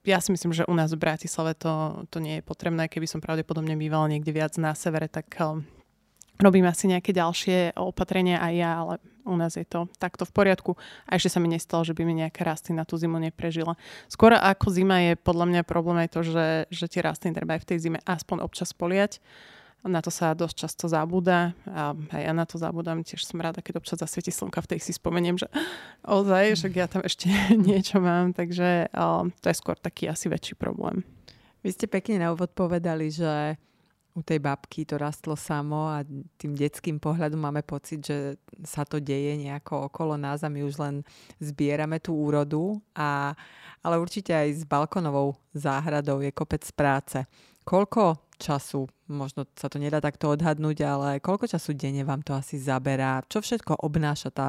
Ja 0.09 0.25
si 0.25 0.33
myslím, 0.33 0.57
že 0.57 0.64
u 0.64 0.73
nás 0.73 0.97
v 0.97 1.00
Bratislave 1.00 1.52
to, 1.61 2.04
to 2.09 2.25
nie 2.25 2.40
je 2.40 2.45
potrebné. 2.45 2.88
Keby 2.88 3.04
som 3.04 3.21
pravdepodobne 3.21 3.76
bývala 3.76 4.09
niekde 4.09 4.33
viac 4.33 4.57
na 4.57 4.73
severe, 4.73 5.09
tak 5.09 5.37
robím 6.40 6.64
asi 6.64 6.88
nejaké 6.88 7.12
ďalšie 7.12 7.76
opatrenia 7.76 8.40
aj 8.40 8.52
ja, 8.57 8.71
ale 8.80 8.95
u 9.25 9.35
nás 9.37 9.57
je 9.57 9.67
to 9.67 9.89
takto 10.00 10.25
v 10.25 10.33
poriadku. 10.33 10.73
A 11.09 11.17
ešte 11.17 11.37
sa 11.37 11.39
mi 11.43 11.49
nestalo, 11.50 11.85
že 11.85 11.97
by 11.97 12.03
mi 12.05 12.21
nejaká 12.25 12.45
rastlina 12.45 12.85
tú 12.85 12.97
zimu 12.97 13.21
neprežila. 13.21 13.77
Skôr 14.07 14.37
ako 14.37 14.73
zima 14.73 15.00
je 15.05 15.12
podľa 15.19 15.47
mňa 15.50 15.62
problém 15.69 16.00
aj 16.05 16.11
to, 16.12 16.21
že, 16.25 16.47
že 16.73 16.87
tie 16.89 17.05
rastliny 17.05 17.37
treba 17.37 17.57
aj 17.57 17.62
v 17.65 17.69
tej 17.75 17.79
zime 17.79 17.99
aspoň 18.05 18.45
občas 18.45 18.73
poliať. 18.73 19.23
Na 19.81 20.05
to 20.05 20.12
sa 20.12 20.37
dosť 20.37 20.57
často 20.61 20.85
zabúda 20.93 21.57
a 21.65 21.97
ja 22.12 22.37
na 22.37 22.45
to 22.45 22.61
zabúdam. 22.61 23.00
Tiež 23.00 23.25
som 23.25 23.41
rada, 23.41 23.65
keď 23.65 23.81
občas 23.81 23.97
zasvieti 23.97 24.29
slnka, 24.29 24.61
v 24.61 24.77
tej 24.77 24.81
si 24.85 24.93
spomeniem, 24.93 25.41
že 25.41 25.49
ozaj, 26.05 26.53
že 26.61 26.69
ja 26.77 26.85
tam 26.85 27.00
ešte 27.00 27.33
niečo 27.69 27.97
mám, 27.97 28.37
takže 28.37 28.93
to 29.41 29.47
je 29.49 29.57
skôr 29.57 29.81
taký 29.81 30.12
asi 30.12 30.29
väčší 30.29 30.53
problém. 30.61 31.00
Vy 31.65 31.77
ste 31.77 31.89
pekne 31.89 32.21
na 32.21 32.29
úvod 32.33 32.53
povedali, 32.53 33.09
že 33.09 33.57
u 34.14 34.21
tej 34.23 34.43
babky 34.43 34.83
to 34.83 34.99
rastlo 34.99 35.38
samo 35.38 35.87
a 35.87 36.02
tým 36.37 36.52
detským 36.59 36.99
pohľadom 36.99 37.38
máme 37.38 37.62
pocit, 37.62 38.02
že 38.02 38.37
sa 38.67 38.83
to 38.83 38.99
deje 38.99 39.38
nejako 39.38 39.87
okolo 39.87 40.19
nás 40.19 40.43
a 40.43 40.50
my 40.50 40.67
už 40.67 40.83
len 40.83 40.95
zbierame 41.38 42.02
tú 42.02 42.19
úrodu. 42.19 42.83
A, 42.99 43.33
ale 43.81 43.97
určite 44.02 44.35
aj 44.35 44.49
s 44.61 44.62
balkonovou 44.67 45.38
záhradou 45.55 46.21
je 46.21 46.35
kopec 46.35 46.67
práce. 46.75 47.23
Koľko 47.62 48.35
času, 48.40 48.88
možno 49.07 49.47
sa 49.55 49.71
to 49.71 49.79
nedá 49.79 50.02
takto 50.02 50.33
odhadnúť, 50.33 50.79
ale 50.83 51.09
koľko 51.23 51.47
času 51.47 51.76
denne 51.76 52.02
vám 52.02 52.25
to 52.26 52.35
asi 52.35 52.59
zaberá? 52.59 53.23
Čo 53.29 53.45
všetko 53.45 53.85
obnáša 53.85 54.31
tá 54.33 54.49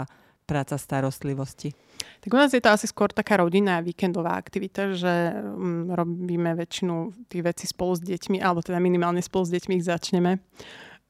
práca 0.51 0.75
starostlivosti? 0.75 1.71
Tak 2.19 2.27
u 2.27 2.37
nás 2.37 2.51
je 2.51 2.59
to 2.59 2.75
asi 2.75 2.91
skôr 2.91 3.07
taká 3.07 3.39
rodinná 3.39 3.79
víkendová 3.79 4.35
aktivita, 4.35 4.91
že 4.91 5.31
um, 5.31 5.87
robíme 5.87 6.51
väčšinu 6.59 7.15
tých 7.31 7.43
vecí 7.47 7.65
spolu 7.71 7.95
s 7.95 8.03
deťmi, 8.03 8.43
alebo 8.43 8.59
teda 8.59 8.83
minimálne 8.83 9.23
spolu 9.23 9.47
s 9.47 9.55
deťmi 9.55 9.79
ich 9.79 9.87
začneme 9.87 10.43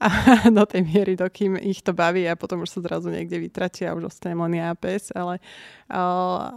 a 0.01 0.09
do 0.57 0.65
tej 0.65 0.81
miery, 0.81 1.13
dokým 1.13 1.61
ich 1.61 1.85
to 1.85 1.93
baví 1.93 2.25
a 2.25 2.33
potom 2.33 2.65
už 2.65 2.73
sa 2.73 2.79
zrazu 2.81 3.13
niekde 3.13 3.37
vytratia 3.37 3.93
a 3.93 3.95
už 3.95 4.09
ostane 4.09 4.33
len 4.33 4.57
ja 4.57 4.73
pes, 4.73 5.13
ale 5.13 5.37
uh, 5.93 6.49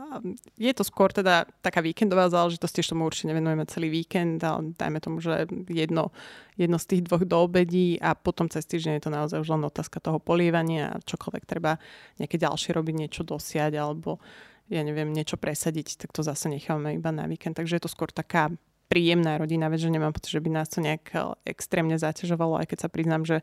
je 0.56 0.72
to 0.72 0.80
skôr 0.80 1.12
teda 1.12 1.44
taká 1.60 1.84
víkendová 1.84 2.32
záležitosť, 2.32 2.80
tiež 2.80 2.96
tomu 2.96 3.04
určite 3.04 3.28
nevenujeme 3.28 3.68
celý 3.68 3.92
víkend, 3.92 4.40
ale 4.40 4.72
dajme 4.72 4.98
tomu, 5.04 5.20
že 5.20 5.44
jedno, 5.68 6.08
jedno 6.56 6.80
z 6.80 6.86
tých 6.88 7.02
dvoch 7.04 7.28
do 7.28 7.36
obedí 7.44 8.00
a 8.00 8.16
potom 8.16 8.48
cez 8.48 8.64
týždeň 8.64 8.96
je 8.96 9.04
to 9.04 9.12
naozaj 9.12 9.38
už 9.44 9.52
len 9.52 9.68
otázka 9.68 10.00
toho 10.00 10.16
polievania 10.16 10.96
a 10.96 11.02
čokoľvek 11.04 11.44
treba 11.44 11.76
nejaké 12.16 12.40
ďalšie 12.40 12.72
robiť, 12.72 12.94
niečo 12.96 13.28
dosiať 13.28 13.76
alebo 13.76 14.24
ja 14.72 14.80
neviem, 14.80 15.12
niečo 15.12 15.36
presadiť, 15.36 16.00
tak 16.00 16.16
to 16.16 16.24
zase 16.24 16.48
necháme 16.48 16.96
iba 16.96 17.12
na 17.12 17.28
víkend. 17.28 17.52
Takže 17.52 17.76
je 17.76 17.84
to 17.84 17.92
skôr 17.92 18.08
taká 18.08 18.48
príjemná 18.88 19.40
rodina, 19.40 19.72
veď 19.72 19.88
že 19.88 19.94
nemám 19.94 20.12
pocit, 20.12 20.36
že 20.36 20.44
by 20.44 20.50
nás 20.52 20.68
to 20.68 20.84
nejak 20.84 21.10
eh, 21.12 21.34
extrémne 21.48 21.96
zaťažovalo, 21.96 22.60
aj 22.60 22.66
keď 22.70 22.78
sa 22.86 22.88
priznám, 22.88 23.22
že 23.24 23.40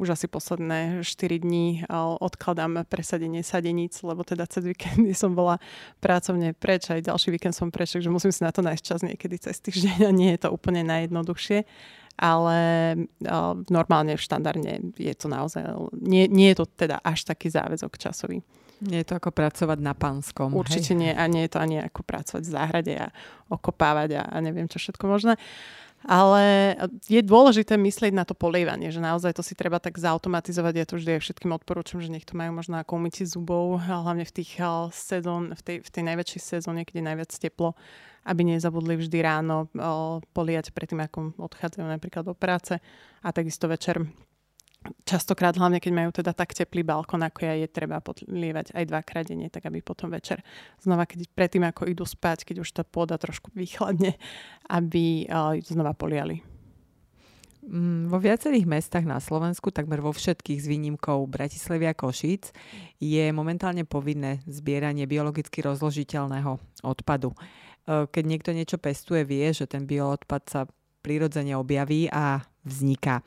už 0.00 0.14
asi 0.16 0.26
posledné 0.26 1.02
4 1.02 1.44
dní 1.44 1.82
eh, 1.82 1.86
odkladám 2.20 2.84
presadenie 2.86 3.42
sadeníc, 3.42 4.00
lebo 4.04 4.22
teda 4.22 4.44
cez 4.46 4.64
víkendy 4.68 5.16
som 5.22 5.32
bola 5.32 5.58
pracovne 5.98 6.52
preč, 6.52 6.92
aj 6.92 7.08
ďalší 7.08 7.34
víkend 7.34 7.56
som 7.56 7.72
preč, 7.72 7.96
takže 7.96 8.12
musím 8.12 8.32
si 8.32 8.44
na 8.44 8.52
to 8.52 8.60
nájsť 8.60 8.82
čas 8.84 9.00
niekedy 9.02 9.36
cez 9.40 9.58
týždeň 9.60 10.08
a 10.08 10.12
nie 10.12 10.30
je 10.36 10.46
to 10.46 10.48
úplne 10.52 10.84
najjednoduchšie 10.84 11.64
ale 12.22 12.58
normálne, 13.66 14.14
štandardne 14.14 14.94
je 14.94 15.14
to 15.18 15.26
naozaj, 15.26 15.66
nie, 15.98 16.30
nie 16.30 16.54
je 16.54 16.62
to 16.62 16.66
teda 16.70 17.02
až 17.02 17.26
taký 17.26 17.50
záväzok 17.50 17.98
časový. 17.98 18.46
Nie 18.82 19.02
je 19.02 19.14
to 19.14 19.18
ako 19.18 19.30
pracovať 19.30 19.78
na 19.78 19.94
pánskom. 19.94 20.54
Určite 20.54 20.94
hej. 20.94 20.98
nie 20.98 21.12
a 21.14 21.26
nie 21.26 21.46
je 21.46 21.54
to 21.54 21.58
ani 21.62 21.82
ako 21.82 22.02
pracovať 22.02 22.42
v 22.42 22.54
záhrade 22.54 22.94
a 22.98 23.14
okopávať 23.50 24.18
a, 24.18 24.22
a 24.26 24.36
neviem 24.42 24.66
čo 24.66 24.82
všetko 24.82 25.06
možné. 25.06 25.34
Ale 26.02 26.74
je 27.06 27.22
dôležité 27.22 27.78
myslieť 27.78 28.10
na 28.10 28.26
to 28.26 28.34
polievanie, 28.34 28.90
že 28.90 28.98
naozaj 28.98 29.38
to 29.38 29.42
si 29.46 29.54
treba 29.54 29.78
tak 29.78 29.94
zautomatizovať. 30.02 30.74
Ja 30.74 30.86
to 30.86 30.98
vždy 30.98 31.18
aj 31.18 31.22
všetkým 31.22 31.54
odporúčam, 31.54 32.02
že 32.02 32.10
nech 32.10 32.26
to 32.26 32.34
majú 32.34 32.58
možno 32.58 32.82
ako 32.82 32.98
umytie 32.98 33.22
zubov, 33.22 33.78
hlavne 33.78 34.26
v, 34.26 34.34
tých 34.42 34.58
sezón, 34.90 35.54
v, 35.54 35.62
tej, 35.62 35.76
v 35.86 35.90
tej 35.94 36.02
najväčšej 36.10 36.40
sezóne, 36.42 36.82
keď 36.82 36.94
je 36.98 37.06
najviac 37.06 37.30
teplo, 37.30 37.78
aby 38.26 38.42
nezabudli 38.42 38.98
vždy 38.98 39.18
ráno 39.22 39.70
poliať 40.34 40.74
predtým, 40.74 41.06
ako 41.06 41.38
odchádzajú 41.38 41.86
napríklad 41.86 42.26
do 42.26 42.34
práce 42.34 42.82
a 43.22 43.28
takisto 43.30 43.70
večer 43.70 44.02
častokrát, 45.06 45.54
hlavne 45.54 45.78
keď 45.78 45.92
majú 45.94 46.10
teda 46.10 46.34
tak 46.34 46.54
teplý 46.54 46.82
balkón, 46.82 47.22
ako 47.22 47.46
ja, 47.46 47.54
je 47.58 47.68
treba 47.70 48.02
podlievať 48.02 48.74
aj 48.74 48.84
dvakrát 48.88 49.24
denne, 49.26 49.48
tak 49.48 49.66
aby 49.66 49.82
potom 49.82 50.10
večer 50.10 50.42
znova, 50.82 51.06
keď 51.06 51.30
predtým 51.32 51.64
ako 51.66 51.88
idú 51.88 52.04
spať, 52.06 52.46
keď 52.46 52.56
už 52.62 52.70
tá 52.74 52.82
pôda 52.82 53.16
trošku 53.16 53.50
vychladne, 53.54 54.18
aby 54.70 55.26
uh, 55.30 55.58
znova 55.62 55.94
poliali. 55.94 56.42
Mm, 57.62 58.10
vo 58.10 58.18
viacerých 58.18 58.66
mestách 58.66 59.06
na 59.06 59.22
Slovensku, 59.22 59.70
takmer 59.70 60.02
vo 60.02 60.10
všetkých 60.10 60.58
s 60.58 60.66
výnimkou 60.66 61.22
Bratislavy 61.30 61.94
Košíc, 61.94 62.50
je 62.98 63.30
momentálne 63.30 63.86
povinné 63.86 64.42
zbieranie 64.50 65.06
biologicky 65.06 65.62
rozložiteľného 65.62 66.58
odpadu. 66.82 67.30
Keď 67.86 68.24
niekto 68.26 68.50
niečo 68.50 68.82
pestuje, 68.82 69.22
vie, 69.22 69.46
že 69.54 69.70
ten 69.70 69.86
bioodpad 69.86 70.42
sa 70.50 70.60
prirodzene 71.02 71.58
objaví 71.58 72.06
a 72.08 72.40
vzniká. 72.62 73.26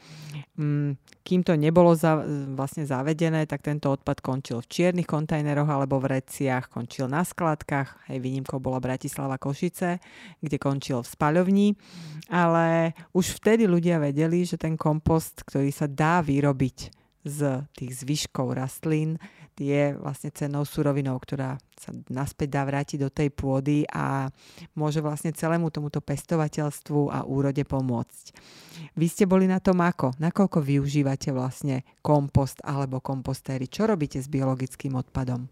Mm, 0.55 0.95
kým 1.27 1.41
to 1.43 1.59
nebolo 1.59 1.91
za, 1.91 2.23
vlastne 2.55 2.87
zavedené, 2.87 3.43
tak 3.43 3.67
tento 3.67 3.91
odpad 3.91 4.23
končil 4.23 4.63
v 4.63 4.71
čiernych 4.71 5.03
kontajneroch 5.03 5.67
alebo 5.67 5.99
v 5.99 6.17
reciach, 6.17 6.71
končil 6.71 7.11
na 7.11 7.27
skladkách, 7.27 8.07
hej, 8.07 8.23
výnimkou 8.23 8.63
bola 8.63 8.79
Bratislava 8.79 9.35
Košice, 9.35 9.99
kde 10.39 10.55
končil 10.55 11.03
v 11.03 11.11
spaľovni, 11.11 11.67
ale 12.31 12.95
už 13.11 13.43
vtedy 13.43 13.67
ľudia 13.67 13.99
vedeli, 13.99 14.47
že 14.47 14.55
ten 14.55 14.79
kompost, 14.79 15.43
ktorý 15.43 15.69
sa 15.75 15.91
dá 15.91 16.23
vyrobiť 16.23 16.95
z 17.25 17.65
tých 17.75 17.91
zvyškov 18.05 18.55
rastlín 18.55 19.19
je 19.59 19.95
vlastne 19.99 20.31
cennou 20.35 20.67
surovinou, 20.67 21.15
ktorá 21.19 21.55
sa 21.75 21.95
naspäť 22.11 22.59
dá 22.59 22.63
vrátiť 22.67 22.99
do 23.03 23.09
tej 23.11 23.31
pôdy 23.31 23.87
a 23.87 24.27
môže 24.75 24.99
vlastne 24.99 25.31
celému 25.31 25.71
tomuto 25.71 25.99
pestovateľstvu 26.03 27.11
a 27.11 27.23
úrode 27.23 27.63
pomôcť. 27.63 28.25
Vy 28.95 29.07
ste 29.07 29.23
boli 29.27 29.47
na 29.47 29.63
tom 29.63 29.79
ako? 29.79 30.15
Nakoľko 30.19 30.59
využívate 30.59 31.31
vlastne 31.31 31.83
kompost 32.03 32.59
alebo 32.63 32.99
kompostéry? 32.99 33.71
Čo 33.71 33.87
robíte 33.87 34.19
s 34.19 34.27
biologickým 34.27 34.95
odpadom? 34.95 35.47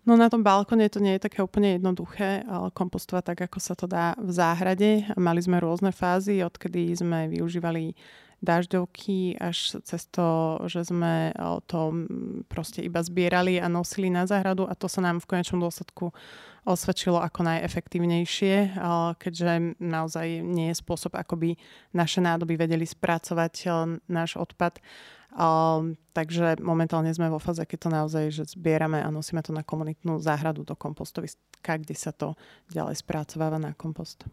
No 0.00 0.16
na 0.16 0.32
tom 0.32 0.40
balkone 0.40 0.88
to 0.88 0.96
nie 0.96 1.20
je 1.20 1.28
také 1.28 1.44
úplne 1.44 1.76
jednoduché 1.76 2.40
kompostovať 2.72 3.22
tak, 3.36 3.52
ako 3.52 3.58
sa 3.60 3.76
to 3.76 3.84
dá 3.84 4.16
v 4.16 4.32
záhrade. 4.32 5.04
Mali 5.20 5.44
sme 5.44 5.60
rôzne 5.60 5.92
fázy, 5.92 6.40
odkedy 6.40 6.96
sme 6.96 7.28
využívali 7.28 7.92
dažďovky 8.40 9.36
až 9.36 9.80
cez 9.84 10.08
to, 10.08 10.60
že 10.64 10.88
sme 10.88 11.32
to 11.68 11.92
proste 12.48 12.80
iba 12.80 13.04
zbierali 13.04 13.60
a 13.60 13.68
nosili 13.68 14.08
na 14.08 14.24
záhradu 14.24 14.64
a 14.64 14.72
to 14.72 14.88
sa 14.88 15.04
nám 15.04 15.20
v 15.20 15.28
konečnom 15.28 15.60
dôsledku 15.60 16.12
osvedčilo 16.64 17.20
ako 17.20 17.40
najefektívnejšie, 17.44 18.80
keďže 19.16 19.80
naozaj 19.80 20.44
nie 20.44 20.72
je 20.72 20.80
spôsob, 20.80 21.16
ako 21.16 21.36
by 21.36 21.50
naše 21.96 22.20
nádoby 22.20 22.56
vedeli 22.56 22.84
spracovať 22.84 23.68
náš 24.08 24.36
odpad 24.36 24.80
takže 26.10 26.58
momentálne 26.58 27.14
sme 27.14 27.30
vo 27.30 27.38
fáze, 27.38 27.62
keď 27.62 27.78
to 27.78 27.90
naozaj 27.90 28.24
že 28.34 28.44
zbierame 28.50 28.98
a 28.98 29.14
nosíme 29.14 29.38
to 29.46 29.54
na 29.54 29.62
komunitnú 29.62 30.18
záhradu 30.18 30.66
do 30.66 30.74
kompostoviska, 30.74 31.78
kde 31.78 31.94
sa 31.94 32.10
to 32.10 32.34
ďalej 32.74 32.98
spracováva 32.98 33.62
na 33.62 33.70
kompost. 33.78 34.26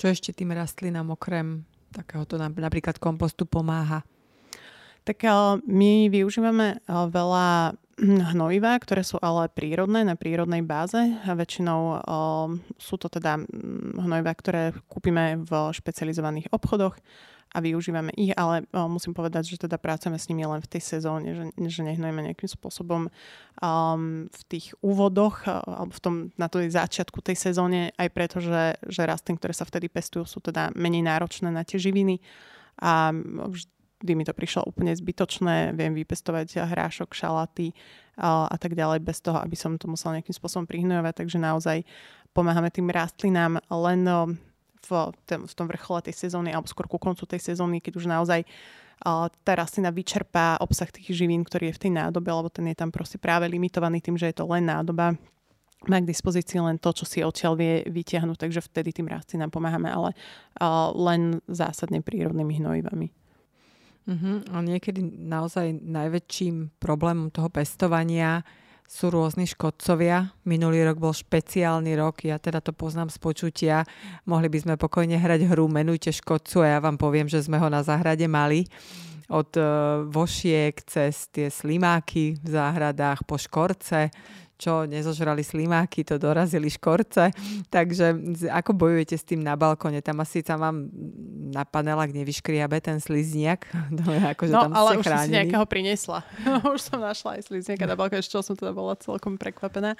Čo 0.00 0.08
ešte 0.08 0.32
tým 0.32 0.56
rastlinám 0.56 1.12
okrem 1.12 1.68
takéhoto 1.92 2.36
napríklad 2.38 2.96
kompostu 3.00 3.48
pomáha? 3.48 4.04
Tak 5.08 5.24
my 5.64 6.12
využívame 6.12 6.84
veľa 6.86 7.76
hnojiva, 7.98 8.78
ktoré 8.78 9.02
sú 9.02 9.18
ale 9.18 9.50
prírodné, 9.50 10.06
na 10.06 10.14
prírodnej 10.14 10.62
báze. 10.62 10.98
A 10.98 11.34
väčšinou 11.34 12.02
sú 12.78 12.94
to 12.96 13.10
teda 13.10 13.42
hnojiva, 13.98 14.32
ktoré 14.38 14.62
kúpime 14.86 15.42
v 15.42 15.74
špecializovaných 15.74 16.50
obchodoch 16.54 16.94
a 17.48 17.64
využívame 17.64 18.12
ich, 18.12 18.36
ale 18.36 18.68
o, 18.76 18.92
musím 18.92 19.16
povedať, 19.16 19.56
že 19.56 19.64
teda 19.64 19.80
pracujeme 19.80 20.20
s 20.20 20.28
nimi 20.28 20.44
len 20.44 20.60
v 20.60 20.68
tej 20.68 20.82
sezóne, 20.84 21.32
že, 21.32 21.44
že 21.56 21.80
nehnujeme 21.80 22.20
nejakým 22.28 22.44
spôsobom 22.44 23.08
um, 23.08 24.28
v 24.28 24.42
tých 24.52 24.76
úvodoch 24.84 25.48
alebo 25.48 25.88
v 25.88 26.00
tom, 26.04 26.14
na 26.36 26.52
tej 26.52 26.68
začiatku 26.68 27.24
tej 27.24 27.40
sezóne, 27.40 27.96
aj 27.96 28.08
preto, 28.12 28.44
že, 28.44 28.76
že 28.84 29.08
rastliny, 29.08 29.40
ktoré 29.40 29.54
sa 29.56 29.64
vtedy 29.64 29.88
pestujú, 29.88 30.28
sú 30.28 30.44
teda 30.44 30.76
menej 30.76 31.08
náročné 31.08 31.48
na 31.48 31.64
tie 31.64 31.80
živiny 31.80 32.20
a 32.84 33.16
vždy 33.98 34.12
mi 34.14 34.24
to 34.24 34.34
prišlo 34.34 34.66
úplne 34.66 34.94
zbytočné, 34.94 35.74
viem 35.74 35.92
vypestovať 35.94 36.64
hrášok, 36.70 37.14
šalaty 37.14 37.74
a, 38.18 38.46
tak 38.58 38.78
ďalej 38.78 39.02
bez 39.02 39.18
toho, 39.22 39.38
aby 39.42 39.54
som 39.58 39.74
to 39.74 39.90
musela 39.90 40.18
nejakým 40.18 40.34
spôsobom 40.34 40.66
prihnojovať, 40.66 41.26
takže 41.26 41.38
naozaj 41.38 41.82
pomáhame 42.30 42.70
tým 42.70 42.90
rastlinám 42.90 43.58
len 43.66 44.00
v, 44.86 44.90
tom, 45.26 45.66
vrchole 45.66 46.00
tej 46.06 46.14
sezóny 46.28 46.54
alebo 46.54 46.70
skôr 46.70 46.86
ku 46.86 46.96
koncu 46.96 47.26
tej 47.26 47.54
sezóny, 47.54 47.82
keď 47.82 47.92
už 47.98 48.06
naozaj 48.06 48.46
tá 49.46 49.52
rastlina 49.54 49.94
vyčerpá 49.94 50.58
obsah 50.58 50.90
tých 50.90 51.14
živín, 51.14 51.46
ktorý 51.46 51.70
je 51.70 51.76
v 51.78 51.82
tej 51.86 51.92
nádobe, 51.94 52.34
lebo 52.34 52.50
ten 52.50 52.66
je 52.66 52.76
tam 52.78 52.90
proste 52.90 53.14
práve 53.14 53.46
limitovaný 53.46 54.02
tým, 54.02 54.18
že 54.18 54.30
je 54.30 54.42
to 54.42 54.44
len 54.50 54.66
nádoba 54.66 55.14
má 55.86 56.02
k 56.02 56.10
dispozícii 56.10 56.58
len 56.58 56.74
to, 56.82 56.90
čo 56.90 57.06
si 57.06 57.22
odtiaľ 57.22 57.54
vie 57.54 57.86
vytiahnuť, 57.86 58.34
takže 58.34 58.66
vtedy 58.66 58.90
tým 58.90 59.06
rastlinám 59.06 59.54
pomáhame, 59.54 59.86
ale 59.86 60.10
uh, 60.58 60.90
len 60.90 61.38
zásadne 61.46 62.02
prírodnými 62.02 62.58
hnojivami. 62.58 63.14
Uh-huh. 64.08 64.40
A 64.56 64.64
niekedy 64.64 65.04
naozaj 65.04 65.84
najväčším 65.84 66.80
problémom 66.80 67.28
toho 67.28 67.52
pestovania 67.52 68.40
sú 68.88 69.12
rôzni 69.12 69.44
škodcovia. 69.44 70.32
Minulý 70.48 70.80
rok 70.88 70.96
bol 70.96 71.12
špeciálny 71.12 71.92
rok, 71.92 72.24
ja 72.24 72.40
teda 72.40 72.64
to 72.64 72.72
poznám 72.72 73.12
z 73.12 73.20
počutia. 73.20 73.76
Mohli 74.24 74.48
by 74.48 74.58
sme 74.64 74.74
pokojne 74.80 75.20
hrať 75.20 75.44
hru 75.44 75.68
Menujte 75.68 76.08
škodcu 76.08 76.64
a 76.64 76.72
ja 76.72 76.78
vám 76.80 76.96
poviem, 76.96 77.28
že 77.28 77.44
sme 77.44 77.60
ho 77.60 77.68
na 77.68 77.84
záhrade 77.84 78.24
mali. 78.24 78.64
Od 79.28 79.52
uh, 79.60 80.08
vošiek 80.08 80.72
cez 80.88 81.28
tie 81.28 81.52
slimáky 81.52 82.40
v 82.40 82.48
záhradách 82.48 83.28
po 83.28 83.36
škorce, 83.36 84.08
čo 84.58 84.90
nezožrali 84.90 85.46
slimáky, 85.46 86.02
to 86.02 86.18
dorazili 86.18 86.66
škorce. 86.66 87.30
Takže 87.70 88.18
ako 88.50 88.74
bojujete 88.74 89.14
s 89.14 89.22
tým 89.22 89.46
na 89.46 89.54
balkone? 89.54 90.02
Tam 90.02 90.18
asi 90.18 90.42
sa 90.42 90.58
vám 90.58 90.90
na 91.54 91.62
panelách 91.62 92.10
nevyškriabe 92.10 92.82
ten 92.82 92.98
slizniak. 92.98 93.70
akože 94.34 94.50
no, 94.50 94.66
tam 94.66 94.74
ale 94.74 94.98
už 94.98 95.06
chránili. 95.06 95.30
si 95.30 95.36
nejakého 95.38 95.66
priniesla. 95.70 96.26
už 96.74 96.82
som 96.82 96.98
našla 96.98 97.38
aj 97.38 97.46
slizniaka 97.46 97.86
na 97.86 97.94
balkone, 97.94 98.18
čo 98.18 98.42
som 98.42 98.58
teda 98.58 98.74
bola 98.74 98.98
celkom 98.98 99.38
prekvapená. 99.38 99.94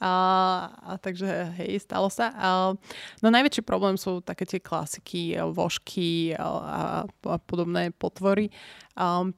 A, 0.00 0.12
a 0.72 0.92
takže 0.96 1.52
hej, 1.60 1.84
stalo 1.84 2.08
sa. 2.08 2.32
A, 2.32 2.48
no 3.20 3.26
najväčší 3.28 3.60
problém 3.60 4.00
sú 4.00 4.24
také 4.24 4.48
tie 4.48 4.64
klasiky, 4.64 5.36
vožky 5.52 6.32
a, 6.32 7.04
a 7.04 7.36
podobné 7.44 7.92
potvory. 7.92 8.48
A, 8.96 9.28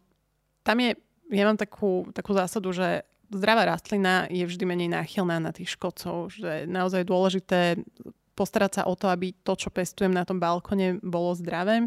tam 0.63 0.77
je, 0.79 0.95
ja 1.35 1.43
mám 1.43 1.59
takú, 1.59 2.07
takú 2.15 2.39
zásadu, 2.39 2.71
že 2.71 3.03
zdravá 3.31 3.65
rastlina 3.65 4.27
je 4.27 4.43
vždy 4.43 4.65
menej 4.67 4.89
náchylná 4.91 5.39
na 5.39 5.55
tých 5.55 5.79
škodcov, 5.79 6.35
že 6.35 6.67
je 6.67 6.71
naozaj 6.71 7.07
dôležité 7.07 7.79
postarať 8.35 8.81
sa 8.81 8.83
o 8.91 8.95
to, 8.99 9.07
aby 9.07 9.33
to, 9.47 9.53
čo 9.55 9.71
pestujem 9.71 10.11
na 10.11 10.27
tom 10.27 10.43
balkone, 10.43 10.99
bolo 11.01 11.37
zdravé. 11.39 11.87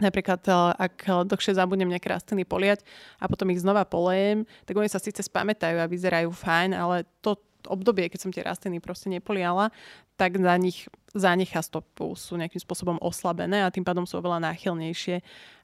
Napríklad, 0.00 0.40
eh, 0.48 0.56
ak 0.88 1.28
dlhšie 1.28 1.52
zabudnem 1.52 1.92
nejaké 1.92 2.08
rastliny 2.08 2.48
poliať 2.48 2.80
a 3.20 3.28
potom 3.28 3.52
ich 3.52 3.60
znova 3.60 3.84
polejem, 3.84 4.48
tak 4.64 4.80
oni 4.80 4.88
sa 4.88 4.96
síce 4.96 5.20
spamätajú 5.20 5.76
a 5.76 5.90
vyzerajú 5.90 6.32
fajn, 6.32 6.70
ale 6.72 7.04
to 7.20 7.36
obdobie, 7.68 8.10
keď 8.10 8.20
som 8.20 8.34
tie 8.34 8.46
rastliny 8.46 8.82
proste 8.82 9.12
nepoliala, 9.12 9.74
tak 10.16 10.38
na 10.38 10.54
nich 10.56 10.86
zánecha 11.12 11.60
stopu 11.60 12.16
sú 12.16 12.40
nejakým 12.40 12.60
spôsobom 12.60 12.96
oslabené 13.00 13.64
a 13.64 13.72
tým 13.72 13.84
pádom 13.84 14.08
sú 14.08 14.16
oveľa 14.16 14.48
náchylnejšie 14.48 15.20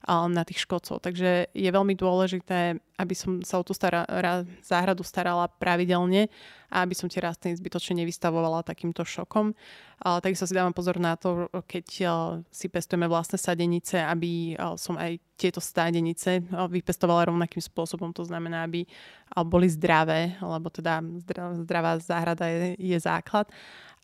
na 0.08 0.42
tých 0.44 0.64
škodcov. 0.64 1.00
Takže 1.00 1.52
je 1.52 1.70
veľmi 1.72 1.96
dôležité, 1.96 2.76
aby 3.00 3.14
som 3.16 3.40
sa 3.40 3.56
o 3.60 3.64
tú 3.64 3.72
stará, 3.72 4.04
záhradu 4.60 5.00
starala 5.04 5.48
pravidelne 5.48 6.28
a 6.68 6.84
aby 6.84 6.92
som 6.92 7.08
tie 7.08 7.24
rastliny 7.24 7.56
zbytočne 7.56 8.04
nevystavovala 8.04 8.60
takýmto 8.60 9.08
šokom. 9.08 9.56
A 10.04 10.20
takisto 10.20 10.44
si 10.44 10.52
dávam 10.52 10.76
pozor 10.76 11.00
na 11.00 11.16
to, 11.16 11.48
keď 11.64 11.86
si 12.52 12.66
pestujeme 12.68 13.08
vlastné 13.08 13.40
sadenice, 13.40 14.04
aby 14.04 14.52
som 14.76 15.00
aj 15.00 15.16
tieto 15.40 15.64
stádenice 15.64 16.44
vypestovala 16.50 17.32
rovnakým 17.32 17.64
spôsobom. 17.64 18.12
To 18.12 18.26
znamená, 18.26 18.68
aby 18.68 18.84
boli 19.44 19.68
zdravé, 19.68 20.36
lebo 20.40 20.70
teda 20.70 21.04
zdravá 21.64 21.98
záhrada 22.00 22.46
je, 22.48 22.76
je 22.78 22.98
základ. 23.00 23.48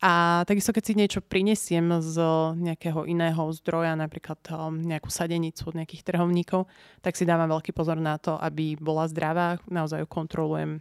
A 0.02 0.44
takisto, 0.44 0.74
keď 0.74 0.84
si 0.84 0.98
niečo 0.98 1.20
prinesiem 1.24 2.02
z 2.02 2.18
nejakého 2.60 3.08
iného 3.08 3.40
zdroja, 3.56 3.96
napríklad 3.96 4.36
um, 4.52 4.76
nejakú 4.76 5.08
sadenicu 5.08 5.70
od 5.70 5.78
nejakých 5.80 6.04
trhovníkov, 6.04 6.68
tak 7.00 7.16
si 7.16 7.24
dávam 7.24 7.48
veľký 7.48 7.72
pozor 7.72 7.96
na 7.96 8.20
to, 8.20 8.36
aby 8.36 8.76
bola 8.76 9.08
zdravá. 9.08 9.56
Naozaj 9.64 10.04
ju 10.04 10.08
kontrolujem 10.10 10.72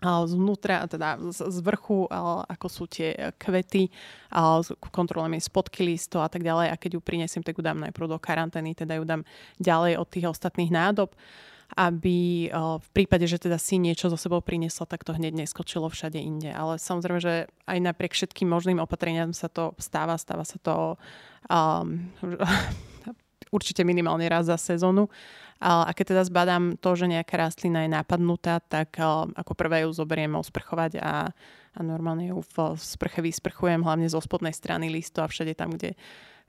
zvnútra, 0.00 0.88
teda 0.88 1.20
z 1.28 1.60
vrchu, 1.60 2.08
ako 2.48 2.66
sú 2.72 2.88
tie 2.88 3.36
kvety, 3.36 3.92
kontrolujem 4.88 5.36
jej 5.36 5.44
spodky 5.44 5.84
listo 5.84 6.24
a 6.24 6.28
tak 6.32 6.40
ďalej 6.40 6.72
a 6.72 6.80
keď 6.80 6.96
ju 6.96 7.00
prinesiem, 7.04 7.44
tak 7.44 7.60
ju 7.60 7.62
dám 7.62 7.84
najprv 7.84 8.08
do 8.08 8.16
karantény, 8.16 8.72
teda 8.72 8.96
ju 8.96 9.04
dám 9.04 9.22
ďalej 9.60 10.00
od 10.00 10.08
tých 10.08 10.26
ostatných 10.32 10.72
nádob 10.72 11.12
aby 11.78 12.50
v 12.54 12.88
prípade, 12.90 13.26
že 13.30 13.38
teda 13.38 13.58
si 13.58 13.78
niečo 13.78 14.10
zo 14.10 14.18
sebou 14.18 14.42
priniesla, 14.42 14.90
tak 14.90 15.06
to 15.06 15.14
hneď 15.14 15.46
neskočilo 15.46 15.86
všade 15.86 16.18
inde. 16.18 16.50
Ale 16.50 16.82
samozrejme, 16.82 17.20
že 17.22 17.34
aj 17.66 17.78
napriek 17.78 18.14
všetkým 18.14 18.50
možným 18.50 18.82
opatreniam 18.82 19.30
sa 19.30 19.46
to 19.46 19.74
stáva, 19.78 20.18
stáva 20.18 20.42
sa 20.42 20.58
to 20.58 20.98
um, 21.46 22.10
určite 23.56 23.86
minimálne 23.86 24.26
raz 24.26 24.50
za 24.50 24.58
sezónu. 24.58 25.10
A 25.60 25.92
keď 25.92 26.16
teda 26.16 26.22
zbadám 26.24 26.80
to, 26.80 26.96
že 26.96 27.04
nejaká 27.04 27.36
rastlina 27.36 27.84
je 27.84 27.92
napadnutá, 27.92 28.64
tak 28.64 28.96
ako 29.36 29.52
prvé 29.52 29.84
ju 29.84 29.92
zoberiem 29.92 30.32
osprchovať 30.32 30.96
a, 31.04 31.28
a 31.76 31.80
normálne 31.84 32.32
ju 32.32 32.40
v 32.40 32.80
sprche 32.80 33.20
vysprchujem, 33.20 33.84
hlavne 33.84 34.08
zo 34.08 34.24
spodnej 34.24 34.56
strany 34.56 34.88
listu 34.88 35.20
a 35.20 35.28
všade 35.28 35.52
tam, 35.52 35.76
kde 35.76 36.00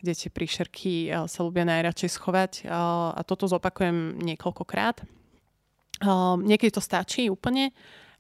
kde 0.02 0.18
tie 0.18 0.30
príšerky 0.34 0.94
eh, 1.08 1.30
sa 1.30 1.40
ľubia 1.46 1.64
najradšej 1.64 2.10
schovať. 2.18 2.52
Eh, 2.66 2.70
a 3.16 3.22
toto 3.22 3.46
zopakujem 3.46 4.18
niekoľkokrát. 4.20 5.02
Eh, 5.02 5.08
niekedy 6.42 6.74
to 6.74 6.82
stačí 6.82 7.30
úplne, 7.30 7.72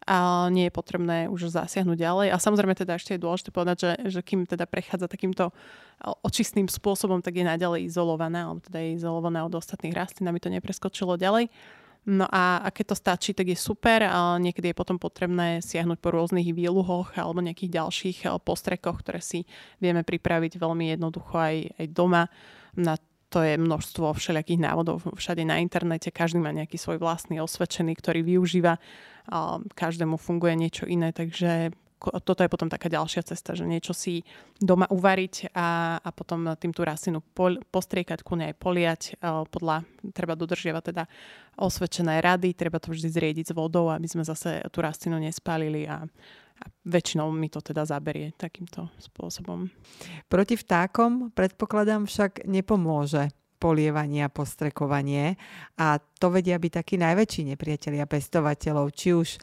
a 0.01 0.49
nie 0.49 0.65
je 0.65 0.73
potrebné 0.73 1.29
už 1.29 1.53
zasiahnuť 1.53 1.93
ďalej. 1.93 2.27
A 2.33 2.41
samozrejme 2.41 2.73
teda 2.73 2.97
ešte 2.97 3.13
je 3.13 3.21
dôležité 3.21 3.53
povedať, 3.53 3.77
že, 3.85 3.91
že 4.17 4.19
kým 4.25 4.49
teda 4.49 4.65
prechádza 4.65 5.05
takýmto 5.05 5.53
očistným 6.25 6.65
spôsobom, 6.65 7.21
tak 7.21 7.37
je 7.37 7.45
naďalej 7.45 7.85
izolovaná, 7.85 8.49
alebo 8.49 8.65
teda 8.65 8.81
je 8.81 8.97
izolovaná 8.97 9.45
od 9.45 9.53
ostatných 9.53 9.93
rastlín, 9.93 10.25
aby 10.25 10.41
to 10.41 10.49
nepreskočilo 10.49 11.21
ďalej. 11.21 11.53
No 12.01 12.25
a, 12.25 12.65
a 12.65 12.73
keď 12.73 12.93
to 12.93 12.95
stačí, 12.97 13.31
tak 13.37 13.53
je 13.53 13.57
super. 13.57 14.01
A 14.09 14.41
niekedy 14.41 14.73
je 14.73 14.79
potom 14.79 14.97
potrebné 14.97 15.61
siahnuť 15.61 16.01
po 16.01 16.09
rôznych 16.09 16.49
výluhoch 16.49 17.13
alebo 17.13 17.45
nejakých 17.45 17.77
ďalších 17.77 18.17
postrekoch, 18.41 19.05
ktoré 19.05 19.21
si 19.21 19.45
vieme 19.77 20.01
pripraviť 20.01 20.57
veľmi 20.57 20.97
jednoducho 20.97 21.37
aj, 21.37 21.55
aj 21.77 21.85
doma. 21.93 22.25
Na 22.73 22.97
to 23.31 23.45
je 23.47 23.55
množstvo 23.55 24.11
všelijakých 24.11 24.59
návodov 24.59 25.07
všade 25.15 25.47
na 25.47 25.63
internete, 25.63 26.11
každý 26.11 26.43
má 26.43 26.51
nejaký 26.51 26.75
svoj 26.75 26.99
vlastný 26.99 27.39
osvedčený, 27.39 27.95
ktorý 27.95 28.27
využíva, 28.27 28.75
každému 29.71 30.19
funguje 30.19 30.59
niečo 30.59 30.83
iné, 30.83 31.15
takže 31.15 31.71
toto 32.01 32.41
je 32.41 32.49
potom 32.49 32.65
taká 32.65 32.89
ďalšia 32.89 33.21
cesta, 33.21 33.53
že 33.53 33.67
niečo 33.67 33.93
si 33.93 34.25
doma 34.57 34.89
uvariť 34.89 35.53
a, 35.53 36.01
a 36.01 36.09
potom 36.09 36.49
tým 36.57 36.73
tú 36.73 36.81
rastlinu 36.81 37.21
pol, 37.21 37.61
postriekať, 37.69 38.25
ku 38.25 38.33
nej 38.33 38.57
poliať. 38.57 39.21
Podľa, 39.21 39.85
treba 40.15 40.33
dodržiavať 40.33 40.83
teda 40.89 41.03
osvedčené 41.61 42.17
rady, 42.23 42.57
treba 42.57 42.81
to 42.81 42.89
vždy 42.89 43.09
zriediť 43.11 43.45
s 43.51 43.55
vodou, 43.55 43.93
aby 43.93 44.09
sme 44.09 44.25
zase 44.25 44.65
tú 44.73 44.81
rastlinu 44.81 45.21
nespálili 45.21 45.85
a, 45.85 46.01
a 46.57 46.63
väčšinou 46.89 47.29
mi 47.29 47.51
to 47.53 47.61
teda 47.61 47.85
zaberie 47.85 48.33
takýmto 48.33 48.89
spôsobom. 48.97 49.69
Proti 50.25 50.57
vtákom 50.57 51.29
predpokladám 51.35 52.09
však 52.09 52.49
nepomôže 52.49 53.29
polievanie 53.61 54.25
a 54.25 54.33
postrekovanie 54.33 55.37
a 55.77 56.01
to 56.01 56.33
vedia 56.33 56.57
byť 56.57 56.71
takí 56.81 56.97
najväčší 56.97 57.53
nepriatelia 57.53 58.09
pestovateľov, 58.09 58.89
či 58.89 59.13
už 59.13 59.37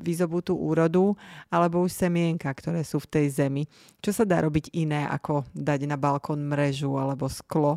výzobú 0.00 0.40
tú 0.40 0.56
úrodu 0.56 1.12
alebo 1.52 1.84
už 1.84 1.92
semienka, 1.92 2.48
ktoré 2.48 2.80
sú 2.80 2.96
v 3.04 3.10
tej 3.12 3.26
zemi. 3.44 3.68
Čo 4.00 4.16
sa 4.16 4.24
dá 4.24 4.40
robiť 4.40 4.72
iné, 4.72 5.04
ako 5.04 5.44
dať 5.52 5.84
na 5.84 6.00
balkón 6.00 6.48
mrežu 6.48 6.96
alebo 6.96 7.28
sklo? 7.28 7.76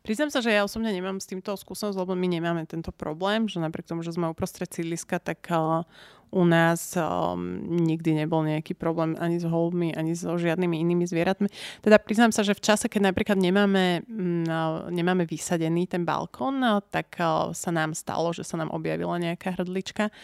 Priznám 0.00 0.32
sa, 0.32 0.40
že 0.40 0.56
ja 0.56 0.64
osobne 0.64 0.88
nemám 0.96 1.20
s 1.20 1.28
týmto 1.28 1.52
skúsenosť, 1.52 2.00
lebo 2.00 2.16
my 2.16 2.24
nemáme 2.24 2.64
tento 2.64 2.88
problém, 2.88 3.44
že 3.52 3.60
napriek 3.60 3.84
tomu, 3.84 4.00
že 4.00 4.16
sme 4.16 4.32
uprostred 4.32 4.72
sídliska, 4.72 5.20
tak 5.20 5.44
uh, 5.52 5.84
u 6.30 6.46
nás 6.46 6.94
um, 6.94 7.58
nikdy 7.66 8.14
nebol 8.14 8.46
nejaký 8.46 8.78
problém 8.78 9.18
ani 9.18 9.42
s 9.42 9.46
holbmi, 9.46 9.94
ani 9.98 10.14
so 10.14 10.38
žiadnymi 10.38 10.78
inými 10.78 11.04
zvieratmi. 11.06 11.50
Teda 11.82 11.98
priznám 11.98 12.30
sa, 12.30 12.46
že 12.46 12.54
v 12.54 12.62
čase, 12.62 12.86
keď 12.86 13.10
napríklad 13.10 13.38
nemáme, 13.38 14.06
uh, 14.06 14.86
nemáme 14.90 15.26
vysadený 15.26 15.90
ten 15.90 16.06
balkón, 16.06 16.62
tak 16.94 17.18
uh, 17.18 17.50
sa 17.50 17.70
nám 17.74 17.98
stalo, 17.98 18.30
že 18.30 18.46
sa 18.46 18.54
nám 18.58 18.70
objavila 18.70 19.18
nejaká 19.18 19.58
hrdlička 19.58 20.14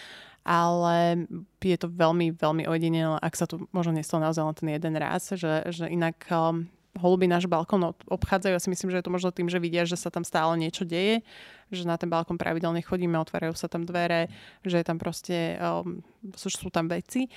ale 0.46 1.26
je 1.58 1.74
to 1.74 1.90
veľmi, 1.90 2.38
veľmi 2.38 2.70
ojedinelé, 2.70 3.18
ak 3.18 3.34
sa 3.34 3.50
tu 3.50 3.66
možno 3.74 3.98
nestalo 3.98 4.22
naozaj 4.22 4.46
len 4.46 4.54
ten 4.54 4.70
jeden 4.78 4.94
raz, 4.94 5.34
že, 5.34 5.66
že 5.74 5.90
inak 5.90 6.22
um, 6.30 6.70
holuby 6.98 7.28
náš 7.30 7.46
balkón 7.46 7.94
obchádzajú. 8.08 8.52
Ja 8.56 8.62
si 8.62 8.72
myslím, 8.72 8.90
že 8.92 8.98
je 9.00 9.06
to 9.06 9.14
možno 9.14 9.30
tým, 9.30 9.46
že 9.46 9.62
vidia, 9.62 9.84
že 9.84 9.96
sa 9.96 10.08
tam 10.08 10.24
stále 10.24 10.56
niečo 10.56 10.82
deje, 10.82 11.22
že 11.70 11.84
na 11.84 12.00
ten 12.00 12.08
balkón 12.10 12.40
pravidelne 12.40 12.80
chodíme, 12.82 13.16
otvárajú 13.20 13.54
sa 13.54 13.68
tam 13.68 13.84
dvere, 13.84 14.32
že 14.64 14.80
je 14.80 14.86
tam 14.86 14.98
proste, 14.98 15.60
um, 15.60 16.02
sú, 16.34 16.68
tam 16.72 16.88
veci. 16.88 17.28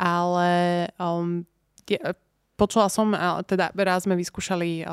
Ale 0.00 0.88
um, 0.96 1.44
je, 1.84 1.98
počula 2.62 2.86
som, 2.86 3.10
teda 3.42 3.74
raz 3.74 4.06
sme 4.06 4.14
vyskúšali 4.14 4.86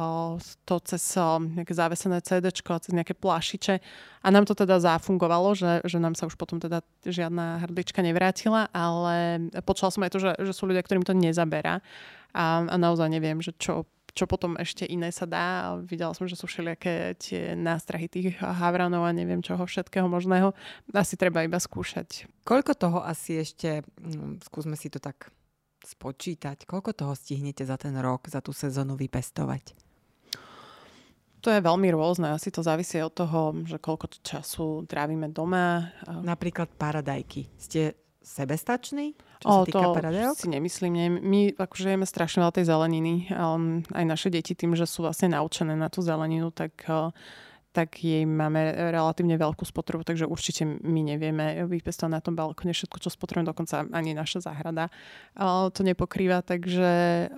to 0.65 0.75
cez 0.89 1.13
nejaké 1.53 1.69
závesené 1.69 2.17
CD, 2.25 2.49
cez 2.49 2.89
nejaké 2.89 3.13
plášiče 3.13 3.77
a 4.25 4.27
nám 4.33 4.49
to 4.49 4.57
teda 4.57 4.81
zafungovalo, 4.81 5.53
že, 5.53 5.85
že 5.85 6.01
nám 6.01 6.17
sa 6.17 6.25
už 6.25 6.33
potom 6.33 6.57
teda 6.57 6.81
žiadna 7.05 7.61
hrdlička 7.67 8.01
nevrátila, 8.01 8.73
ale 8.73 9.47
počula 9.61 9.93
som 9.93 10.01
aj 10.01 10.11
to, 10.11 10.19
že, 10.23 10.31
že 10.49 10.53
sú 10.55 10.65
ľudia, 10.65 10.81
ktorým 10.81 11.05
to 11.05 11.13
nezaberá 11.13 11.85
a, 12.33 12.65
a 12.65 12.75
naozaj 12.79 13.05
neviem, 13.05 13.37
že 13.37 13.53
čo 13.53 13.85
čo 14.19 14.27
potom 14.27 14.59
ešte 14.59 14.83
iné 14.83 15.15
sa 15.15 15.23
dá. 15.23 15.79
Videla 15.79 16.11
som, 16.11 16.27
že 16.27 16.35
sú 16.35 16.43
všelijaké 16.43 17.15
tie 17.15 17.55
nástrahy 17.55 18.11
tých 18.11 18.35
havranov 18.35 19.07
a 19.07 19.15
neviem 19.15 19.39
čoho 19.39 19.63
všetkého 19.63 20.11
možného. 20.11 20.51
Asi 20.91 21.15
treba 21.15 21.47
iba 21.47 21.55
skúšať. 21.55 22.27
Koľko 22.43 22.75
toho 22.75 22.99
asi 22.99 23.39
ešte, 23.39 23.87
no, 24.03 24.35
skúsme 24.43 24.75
si 24.75 24.91
to 24.91 24.99
tak 24.99 25.31
spočítať, 25.87 26.67
koľko 26.67 26.91
toho 26.91 27.13
stihnete 27.15 27.63
za 27.63 27.79
ten 27.79 27.95
rok, 27.95 28.27
za 28.27 28.43
tú 28.43 28.51
sezónu 28.51 28.99
vypestovať? 28.99 29.71
To 31.39 31.55
je 31.55 31.63
veľmi 31.63 31.87
rôzne. 31.95 32.35
Asi 32.35 32.51
to 32.51 32.59
závisí 32.59 32.99
od 32.99 33.15
toho, 33.15 33.55
že 33.63 33.79
koľko 33.79 34.11
času 34.19 34.83
trávime 34.83 35.31
doma. 35.31 35.87
Napríklad 36.03 36.67
paradajky. 36.75 37.47
Ste 37.55 37.95
sebestačný? 38.19 39.15
Čo 39.39 39.45
o, 39.47 39.51
sa 39.51 39.59
týka 39.63 39.81
to 39.81 39.95
paradajok? 39.95 40.35
si 40.35 40.47
nemyslím. 40.51 40.93
Nie. 40.93 41.07
My 41.09 41.39
akože 41.55 41.95
jeme 41.95 42.07
strašne 42.07 42.43
veľa 42.43 42.53
tej 42.59 42.65
zeleniny. 42.67 43.13
Um, 43.31 43.81
aj 43.95 44.05
naše 44.05 44.27
deti 44.29 44.53
tým, 44.53 44.75
že 44.75 44.83
sú 44.83 45.07
vlastne 45.07 45.31
naučené 45.31 45.73
na 45.73 45.87
tú 45.87 46.03
zeleninu, 46.03 46.51
tak 46.51 46.75
uh, 46.91 47.09
tak 47.71 48.01
jej 48.01 48.25
máme 48.25 48.91
relatívne 48.91 49.37
veľkú 49.37 49.63
spotrebu, 49.63 50.03
takže 50.03 50.25
určite 50.25 50.65
my 50.65 51.01
nevieme 51.05 51.63
vypestovať 51.69 52.11
na 52.11 52.21
tom 52.21 52.33
balkone 52.33 52.73
všetko, 52.73 52.97
čo 52.97 53.13
spotrebujeme, 53.13 53.51
dokonca 53.51 53.85
ani 53.93 54.17
naša 54.17 54.41
záhrada 54.49 54.89
to 55.71 55.81
nepokrýva, 55.85 56.41
takže 56.41 56.89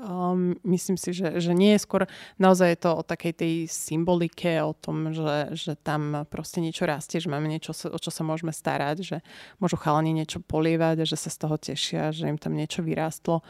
um, 0.01 0.57
myslím 0.65 0.97
si, 0.97 1.13
že, 1.13 1.37
že 1.37 1.53
nie 1.53 1.77
je 1.77 1.83
skôr, 1.83 2.09
naozaj 2.41 2.67
je 2.73 2.79
to 2.81 2.91
o 2.97 3.03
takej 3.05 3.33
tej 3.37 3.53
symbolike, 3.69 4.57
o 4.63 4.73
tom, 4.73 5.13
že, 5.13 5.53
že 5.53 5.73
tam 5.77 6.25
proste 6.27 6.63
niečo 6.63 6.87
rastie, 6.87 7.21
že 7.21 7.29
máme 7.29 7.45
niečo, 7.45 7.75
o 7.75 7.99
čo 7.99 8.09
sa 8.09 8.23
môžeme 8.25 8.49
starať, 8.55 8.97
že 9.03 9.17
môžu 9.61 9.77
chalani 9.77 10.15
niečo 10.15 10.41
polievať 10.41 11.03
že 11.05 11.17
sa 11.17 11.29
z 11.29 11.37
toho 11.37 11.55
tešia, 11.59 12.09
že 12.15 12.27
im 12.27 12.37
tam 12.39 12.55
niečo 12.55 12.81
vyrástlo. 12.81 13.43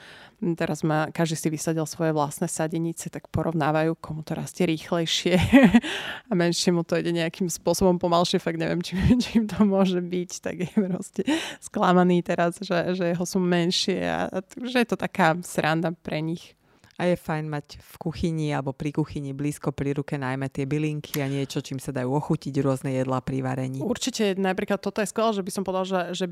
Teraz 0.58 0.82
ma, 0.82 1.14
každý 1.14 1.38
si 1.38 1.48
vysadil 1.54 1.86
svoje 1.86 2.12
vlastné 2.18 2.50
sadenice, 2.50 3.14
tak 3.14 3.30
porovnávajú, 3.30 3.94
komu 4.02 4.26
to 4.26 4.34
rastie 4.34 4.66
rýchlejšie 4.66 5.38
a 6.30 6.34
menšie 6.34 6.74
mu 6.82 6.84
to 6.84 6.98
ide 6.98 7.14
nejakým 7.14 7.46
spôsobom 7.46 8.02
pomalšie, 8.02 8.42
fakt 8.42 8.58
neviem, 8.58 8.82
či, 8.82 8.98
čím 9.30 9.46
to 9.46 9.62
môže 9.62 10.02
byť, 10.02 10.32
tak 10.42 10.56
je 10.66 10.72
proste 10.74 11.22
sklamaný 11.62 12.26
teraz, 12.26 12.58
že, 12.58 12.98
že 12.98 13.14
jeho 13.14 13.26
sú 13.26 13.38
menšie 13.38 14.02
a, 14.02 14.26
a 14.34 14.38
že 14.42 14.82
je 14.82 14.88
to 14.90 14.98
taká 14.98 15.38
sranda 15.46 15.94
pre 15.94 16.26
nich. 16.26 16.58
A 17.00 17.08
je 17.08 17.16
fajn 17.16 17.48
mať 17.48 17.80
v 17.80 17.94
kuchyni 17.98 18.52
alebo 18.52 18.76
pri 18.76 18.92
kuchyni 18.92 19.32
blízko 19.32 19.72
pri 19.72 19.96
ruke 19.96 20.20
najmä 20.20 20.52
tie 20.52 20.68
bylinky 20.68 21.24
a 21.24 21.32
niečo, 21.32 21.64
čím 21.64 21.80
sa 21.80 21.96
dajú 21.96 22.12
ochutiť 22.12 22.52
rôzne 22.60 22.92
jedlá 22.92 23.24
pri 23.24 23.40
varení. 23.40 23.80
Určite, 23.80 24.36
napríklad 24.36 24.84
toto 24.84 25.00
je 25.00 25.08
skvelé, 25.08 25.32
že 25.32 25.42
by 25.42 25.52
som 25.56 25.64
povedal, 25.64 25.88
že, 25.88 26.02
že 26.14 26.26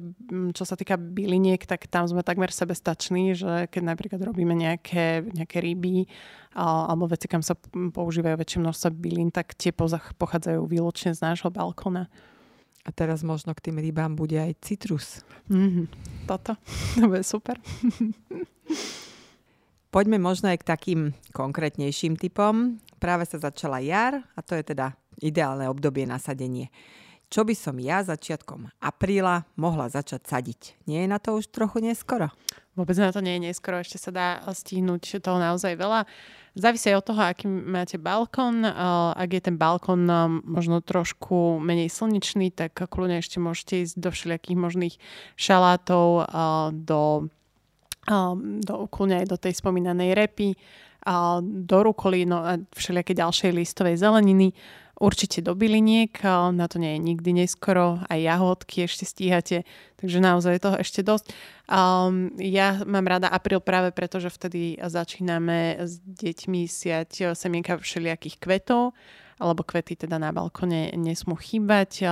čo 0.52 0.64
sa 0.68 0.76
týka 0.76 1.00
byliniek, 1.00 1.64
tak 1.64 1.88
tam 1.88 2.06
sme 2.12 2.28
takmer 2.28 2.52
sebestační, 2.52 3.40
že 3.40 3.72
keď 3.72 3.84
napríklad 3.88 4.20
robíme 4.20 4.52
nejaké, 4.52 5.24
nejaké 5.32 5.64
ryby 5.64 6.12
alebo 6.54 7.08
veci, 7.08 7.32
kam 7.32 7.40
sa 7.40 7.56
používajú 7.72 8.36
väčšie 8.36 8.60
množstvo 8.60 8.90
bylín, 9.00 9.32
tak 9.32 9.56
tie 9.56 9.72
pochádzajú 9.72 10.60
výlučne 10.68 11.16
z 11.16 11.24
nášho 11.24 11.48
balkóna. 11.50 12.12
A 12.84 12.90
teraz 12.92 13.22
možno 13.24 13.54
k 13.54 13.70
tým 13.70 13.78
rybám 13.80 14.18
bude 14.18 14.40
aj 14.40 14.60
citrus. 14.66 15.22
Mm-hmm. 15.48 15.86
Toto, 16.26 16.58
to 17.00 17.06
bude 17.08 17.24
super. 17.24 17.56
Poďme 19.90 20.22
možno 20.22 20.54
aj 20.54 20.62
k 20.62 20.70
takým 20.70 21.02
konkrétnejším 21.34 22.14
typom. 22.14 22.78
Práve 23.02 23.26
sa 23.26 23.42
začala 23.42 23.82
jar 23.82 24.22
a 24.38 24.40
to 24.46 24.54
je 24.54 24.62
teda 24.62 24.94
ideálne 25.18 25.66
obdobie 25.66 26.06
na 26.06 26.22
sadenie. 26.22 26.70
Čo 27.30 27.46
by 27.46 27.54
som 27.54 27.78
ja 27.78 28.02
začiatkom 28.02 28.74
apríla 28.82 29.46
mohla 29.54 29.90
začať 29.90 30.26
sadiť? 30.26 30.62
Nie 30.90 31.06
je 31.06 31.10
na 31.10 31.22
to 31.22 31.38
už 31.38 31.54
trochu 31.54 31.78
neskoro? 31.82 32.34
Vôbec 32.74 32.98
na 32.98 33.14
to 33.14 33.22
nie 33.22 33.38
je 33.38 33.50
neskoro, 33.50 33.82
ešte 33.82 34.02
sa 34.02 34.10
dá 34.10 34.28
stihnúť 34.50 35.22
toho 35.22 35.38
naozaj 35.38 35.78
veľa. 35.78 36.10
Závisí 36.58 36.90
aj 36.90 36.98
od 37.02 37.06
toho, 37.10 37.22
aký 37.26 37.46
máte 37.46 38.02
balkón. 38.02 38.66
Ak 39.14 39.30
je 39.30 39.42
ten 39.42 39.58
balkón 39.62 40.10
možno 40.42 40.82
trošku 40.82 41.62
menej 41.62 41.94
slnečný, 41.94 42.50
tak 42.50 42.78
kľudne 42.78 43.22
ešte 43.22 43.38
môžete 43.38 43.86
ísť 43.86 43.96
do 43.98 44.10
všelijakých 44.10 44.58
možných 44.58 44.96
šalátov, 45.38 46.30
do 46.74 47.30
um, 47.30 47.39
do, 48.66 48.90
kľudne 48.90 49.22
aj 49.22 49.28
do 49.30 49.38
tej 49.38 49.54
spomínanej 49.56 50.18
repy, 50.18 50.58
a 51.00 51.40
do 51.40 51.80
rukolí 51.80 52.28
no 52.28 52.44
a 52.44 52.60
všelijaké 52.76 53.16
ďalšej 53.16 53.56
listovej 53.56 53.96
zeleniny. 54.04 54.52
Určite 55.00 55.40
do 55.40 55.56
byliniek, 55.56 56.12
na 56.52 56.68
to 56.68 56.76
nie 56.76 57.00
je 57.00 57.00
nikdy 57.00 57.32
neskoro, 57.32 58.04
aj 58.12 58.20
jahodky 58.20 58.84
ešte 58.84 59.08
stíhate, 59.08 59.64
takže 59.96 60.20
naozaj 60.20 60.60
je 60.60 60.66
toho 60.68 60.76
ešte 60.76 61.08
dosť. 61.08 61.32
Um, 61.72 62.36
ja 62.36 62.84
mám 62.84 63.08
rada 63.08 63.32
apríl 63.32 63.64
práve 63.64 63.96
preto, 63.96 64.20
že 64.20 64.28
vtedy 64.28 64.76
začíname 64.76 65.80
s 65.88 66.04
deťmi 66.04 66.68
siať 66.68 67.32
semienka 67.32 67.80
všelijakých 67.80 68.44
kvetov, 68.44 68.92
alebo 69.40 69.64
kvety 69.64 70.04
teda 70.04 70.20
na 70.20 70.36
balkone 70.36 70.92
nesmú 71.00 71.40
chýbať. 71.40 72.04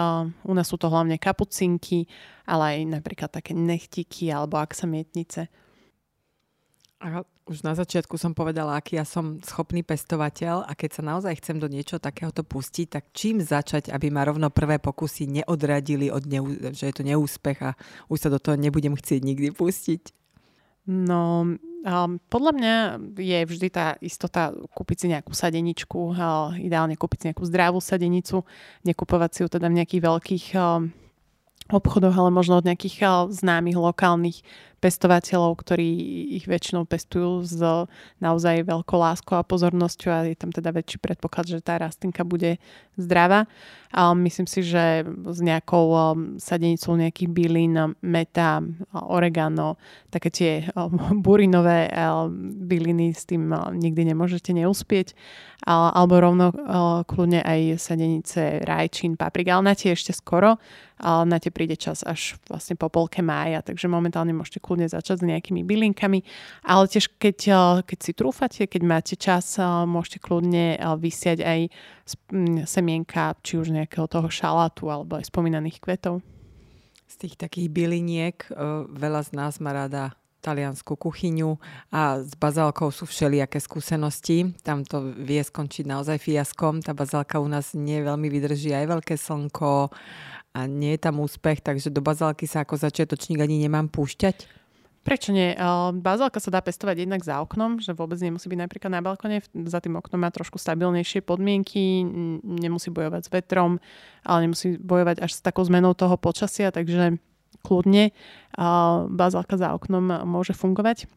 U 0.47 0.53
nás 0.55 0.71
sú 0.71 0.79
to 0.79 0.88
hlavne 0.88 1.19
kapucinky, 1.19 2.07
ale 2.47 2.79
aj 2.79 3.03
napríklad 3.03 3.36
také 3.36 3.51
nechtiky 3.51 4.31
alebo 4.31 4.63
aksamietnice. 4.63 5.51
A 6.97 7.21
už 7.45 7.62
na 7.62 7.77
začiatku 7.77 8.17
som 8.17 8.33
povedala, 8.33 8.73
aký 8.73 8.97
ja 8.97 9.05
som 9.05 9.38
schopný 9.45 9.86
pestovateľ 9.86 10.65
a 10.65 10.73
keď 10.73 10.97
sa 10.97 11.03
naozaj 11.05 11.38
chcem 11.38 11.62
do 11.62 11.69
niečo 11.69 12.01
takéhoto 12.01 12.41
pustiť, 12.41 12.88
tak 12.89 13.13
čím 13.13 13.38
začať, 13.38 13.93
aby 13.93 14.10
ma 14.10 14.25
rovno 14.25 14.49
prvé 14.49 14.81
pokusy 14.81 15.29
neodradili 15.29 16.10
od 16.10 16.25
neú, 16.25 16.57
že 16.73 16.89
je 16.89 16.95
to 16.97 17.05
neúspech 17.05 17.60
a 17.62 17.77
už 18.10 18.17
sa 18.17 18.29
do 18.33 18.41
toho 18.41 18.57
nebudem 18.57 18.97
chcieť 18.97 19.21
nikdy 19.21 19.53
pustiť? 19.53 20.10
No, 20.89 21.45
um, 21.86 22.12
podľa 22.31 22.51
mňa 22.57 22.75
je 23.13 23.39
vždy 23.45 23.67
tá 23.69 23.93
istota 24.01 24.55
kúpiť 24.73 24.97
si 24.97 25.05
nejakú 25.13 25.38
sadeničku, 25.38 26.17
uh, 26.17 26.55
ideálne 26.57 26.97
kúpiť 26.97 27.17
si 27.19 27.25
nejakú 27.29 27.45
zdravú 27.45 27.77
sadenicu, 27.77 28.41
nekupovať 28.88 29.29
si 29.29 29.39
ju 29.45 29.47
teda 29.53 29.69
v 29.69 29.77
nejakých 29.83 30.01
veľkých 30.01 30.45
uh, 30.57 30.81
obchodoch, 31.67 32.15
ale 32.15 32.31
možno 32.31 32.57
od 32.57 32.65
nejakých 32.65 33.03
uh, 33.03 33.27
známych 33.29 33.75
lokálnych 33.75 34.41
pestovateľov, 34.77 35.57
ktorí 35.57 35.89
ich 36.37 36.45
väčšinou 36.45 36.85
pestujú 36.85 37.41
s 37.41 37.57
naozaj 38.21 38.61
veľkou 38.65 38.97
láskou 38.97 39.35
a 39.37 39.47
pozornosťou 39.47 40.11
a 40.13 40.29
je 40.29 40.37
tam 40.37 40.53
teda 40.53 40.69
väčší 40.69 41.01
predpoklad, 41.01 41.49
že 41.49 41.65
tá 41.65 41.81
rastlinka 41.81 42.21
bude 42.21 42.61
zdravá. 42.97 43.49
A 43.93 44.11
myslím 44.13 44.45
si, 44.51 44.67
že 44.67 45.07
s 45.07 45.39
nejakou 45.39 45.85
um, 45.95 46.35
sadenicou 46.35 46.99
nejakých 46.99 47.29
bylín, 47.31 47.95
meta, 48.03 48.59
oregano, 48.91 49.79
také 50.11 50.29
tie 50.29 50.51
um, 50.75 51.21
burinové 51.25 51.87
um, 51.95 52.29
byliny 52.67 53.15
s 53.15 53.23
tým 53.23 53.47
nikdy 53.73 54.11
nemôžete 54.11 54.51
neúspieť. 54.51 55.15
Alebo 55.67 56.21
rovno 56.21 56.53
uh, 56.53 57.01
kľudne 57.07 57.41
aj 57.41 57.81
sadenice 57.81 58.61
rajčín, 58.61 59.17
paprika, 59.17 59.57
ale 59.57 59.71
na 59.71 59.75
tie 59.75 59.95
ešte 59.95 60.11
skoro. 60.13 60.59
Na 60.97 61.37
tie 61.37 61.53
príde 61.53 61.77
čas 61.77 62.01
až 62.01 62.41
vlastne 62.49 62.73
po 62.73 62.89
polke 62.89 63.21
mája, 63.21 63.61
takže 63.61 63.85
momentálne 63.85 64.33
môžete 64.33 64.57
kľudne 64.67 64.91
začať 64.91 65.23
s 65.23 65.30
nejakými 65.32 65.63
bylinkami, 65.63 66.19
ale 66.67 66.84
tiež 66.91 67.15
keď, 67.15 67.38
eh, 67.47 67.60
keď 67.88 67.99
si 68.03 68.12
trúfate, 68.12 68.62
keď 68.67 68.82
máte 68.84 69.15
čas, 69.15 69.56
eh, 69.56 69.63
môžete 69.63 70.19
kľudne 70.19 70.75
eh, 70.75 70.84
vysiať 70.84 71.39
aj 71.39 71.60
mm, 72.36 72.67
semienka, 72.67 73.39
či 73.39 73.56
už 73.56 73.71
nejakého 73.71 74.12
toho 74.12 74.27
šalátu 74.27 74.91
alebo 74.91 75.15
aj 75.15 75.32
spomínaných 75.32 75.80
kvetov. 75.80 76.19
Z 77.08 77.23
tých 77.23 77.39
takých 77.39 77.71
byliniek 77.71 78.51
veľa 78.91 79.21
z 79.23 79.32
nás 79.32 79.63
má 79.63 79.71
rada 79.71 80.12
taliansku 80.47 80.95
kuchyňu 80.95 81.60
a 81.91 82.23
s 82.23 82.32
bazálkou 82.39 82.93
sú 82.93 83.03
všelijaké 83.03 83.60
skúsenosti. 83.60 84.56
Tam 84.63 84.88
to 84.88 85.12
vie 85.17 85.41
skončiť 85.43 85.84
naozaj 85.84 86.23
fiaskom. 86.23 86.80
Tá 86.80 86.95
bazálka 86.95 87.41
u 87.41 87.47
nás 87.51 87.75
nie 87.75 87.99
veľmi 87.99 88.32
vydrží 88.32 88.71
aj 88.71 88.86
veľké 88.88 89.15
slnko 89.19 89.91
a 90.55 90.69
nie 90.69 90.95
je 90.95 91.01
tam 91.03 91.19
úspech, 91.19 91.60
takže 91.65 91.89
do 91.89 91.99
bazálky 91.99 92.47
sa 92.47 92.63
ako 92.63 92.79
začiatočník 92.79 93.41
ani 93.41 93.60
nemám 93.63 93.89
púšťať. 93.91 94.47
Prečo 95.07 95.31
nie? 95.31 95.55
Bazálka 96.03 96.43
sa 96.43 96.51
dá 96.51 96.60
pestovať 96.60 97.07
jednak 97.07 97.23
za 97.23 97.39
oknom, 97.39 97.79
že 97.79 97.95
vôbec 97.95 98.19
nemusí 98.19 98.51
byť 98.51 98.60
napríklad 98.60 98.91
na 98.91 98.99
balkone. 98.99 99.39
Za 99.55 99.79
tým 99.79 99.95
oknom 99.95 100.19
má 100.19 100.27
trošku 100.36 100.60
stabilnejšie 100.60 101.23
podmienky, 101.23 102.03
nemusí 102.43 102.91
bojovať 102.91 103.21
s 103.23 103.31
vetrom, 103.31 103.79
ale 104.27 104.39
nemusí 104.43 104.75
bojovať 104.75 105.23
až 105.23 105.31
s 105.31 105.39
takou 105.39 105.63
zmenou 105.63 105.95
toho 105.95 106.19
počasia, 106.19 106.75
takže 106.75 107.23
kľudne 107.63 108.12
bazálka 109.07 109.55
za 109.55 109.71
oknom 109.71 110.27
môže 110.27 110.51
fungovať. 110.51 111.07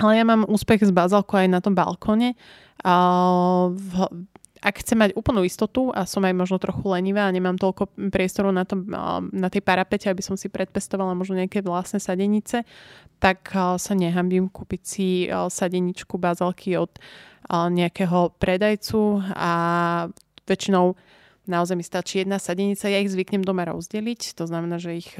Ale 0.00 0.16
ja 0.16 0.24
mám 0.24 0.48
úspech 0.48 0.88
s 0.88 0.92
bazálkou 0.94 1.36
aj 1.36 1.52
na 1.52 1.60
tom 1.60 1.76
balkóne. 1.76 2.32
Ak 4.58 4.82
chcem 4.82 4.98
mať 4.98 5.10
úplnú 5.14 5.46
istotu 5.46 5.94
a 5.94 6.02
som 6.04 6.22
aj 6.26 6.34
možno 6.34 6.58
trochu 6.58 6.82
lenivá 6.90 7.26
a 7.26 7.34
nemám 7.34 7.56
toľko 7.56 7.94
priestoru 8.10 8.50
na, 8.50 8.66
tom, 8.66 8.86
na 9.32 9.48
tej 9.48 9.62
parapete, 9.62 10.10
aby 10.10 10.20
som 10.20 10.34
si 10.34 10.50
predpestovala 10.50 11.14
možno 11.14 11.38
nejaké 11.38 11.62
vlastné 11.62 12.02
sadenice, 12.02 12.66
tak 13.18 13.50
sa 13.54 13.92
nehambím 13.94 14.50
kúpiť 14.50 14.82
si 14.82 15.08
sadeničku 15.30 16.18
bazalky 16.18 16.78
od 16.78 16.90
nejakého 17.50 18.34
predajcu 18.36 19.22
a 19.32 19.52
väčšinou 20.48 20.96
naozaj 21.48 21.74
mi 21.74 21.84
stačí 21.84 22.20
jedna 22.22 22.36
sadenica. 22.36 22.86
Ja 22.86 23.00
ich 23.00 23.10
zvyknem 23.10 23.42
doma 23.42 23.64
rozdeliť, 23.64 24.36
to 24.36 24.44
znamená, 24.44 24.76
že 24.76 25.00
ich 25.00 25.16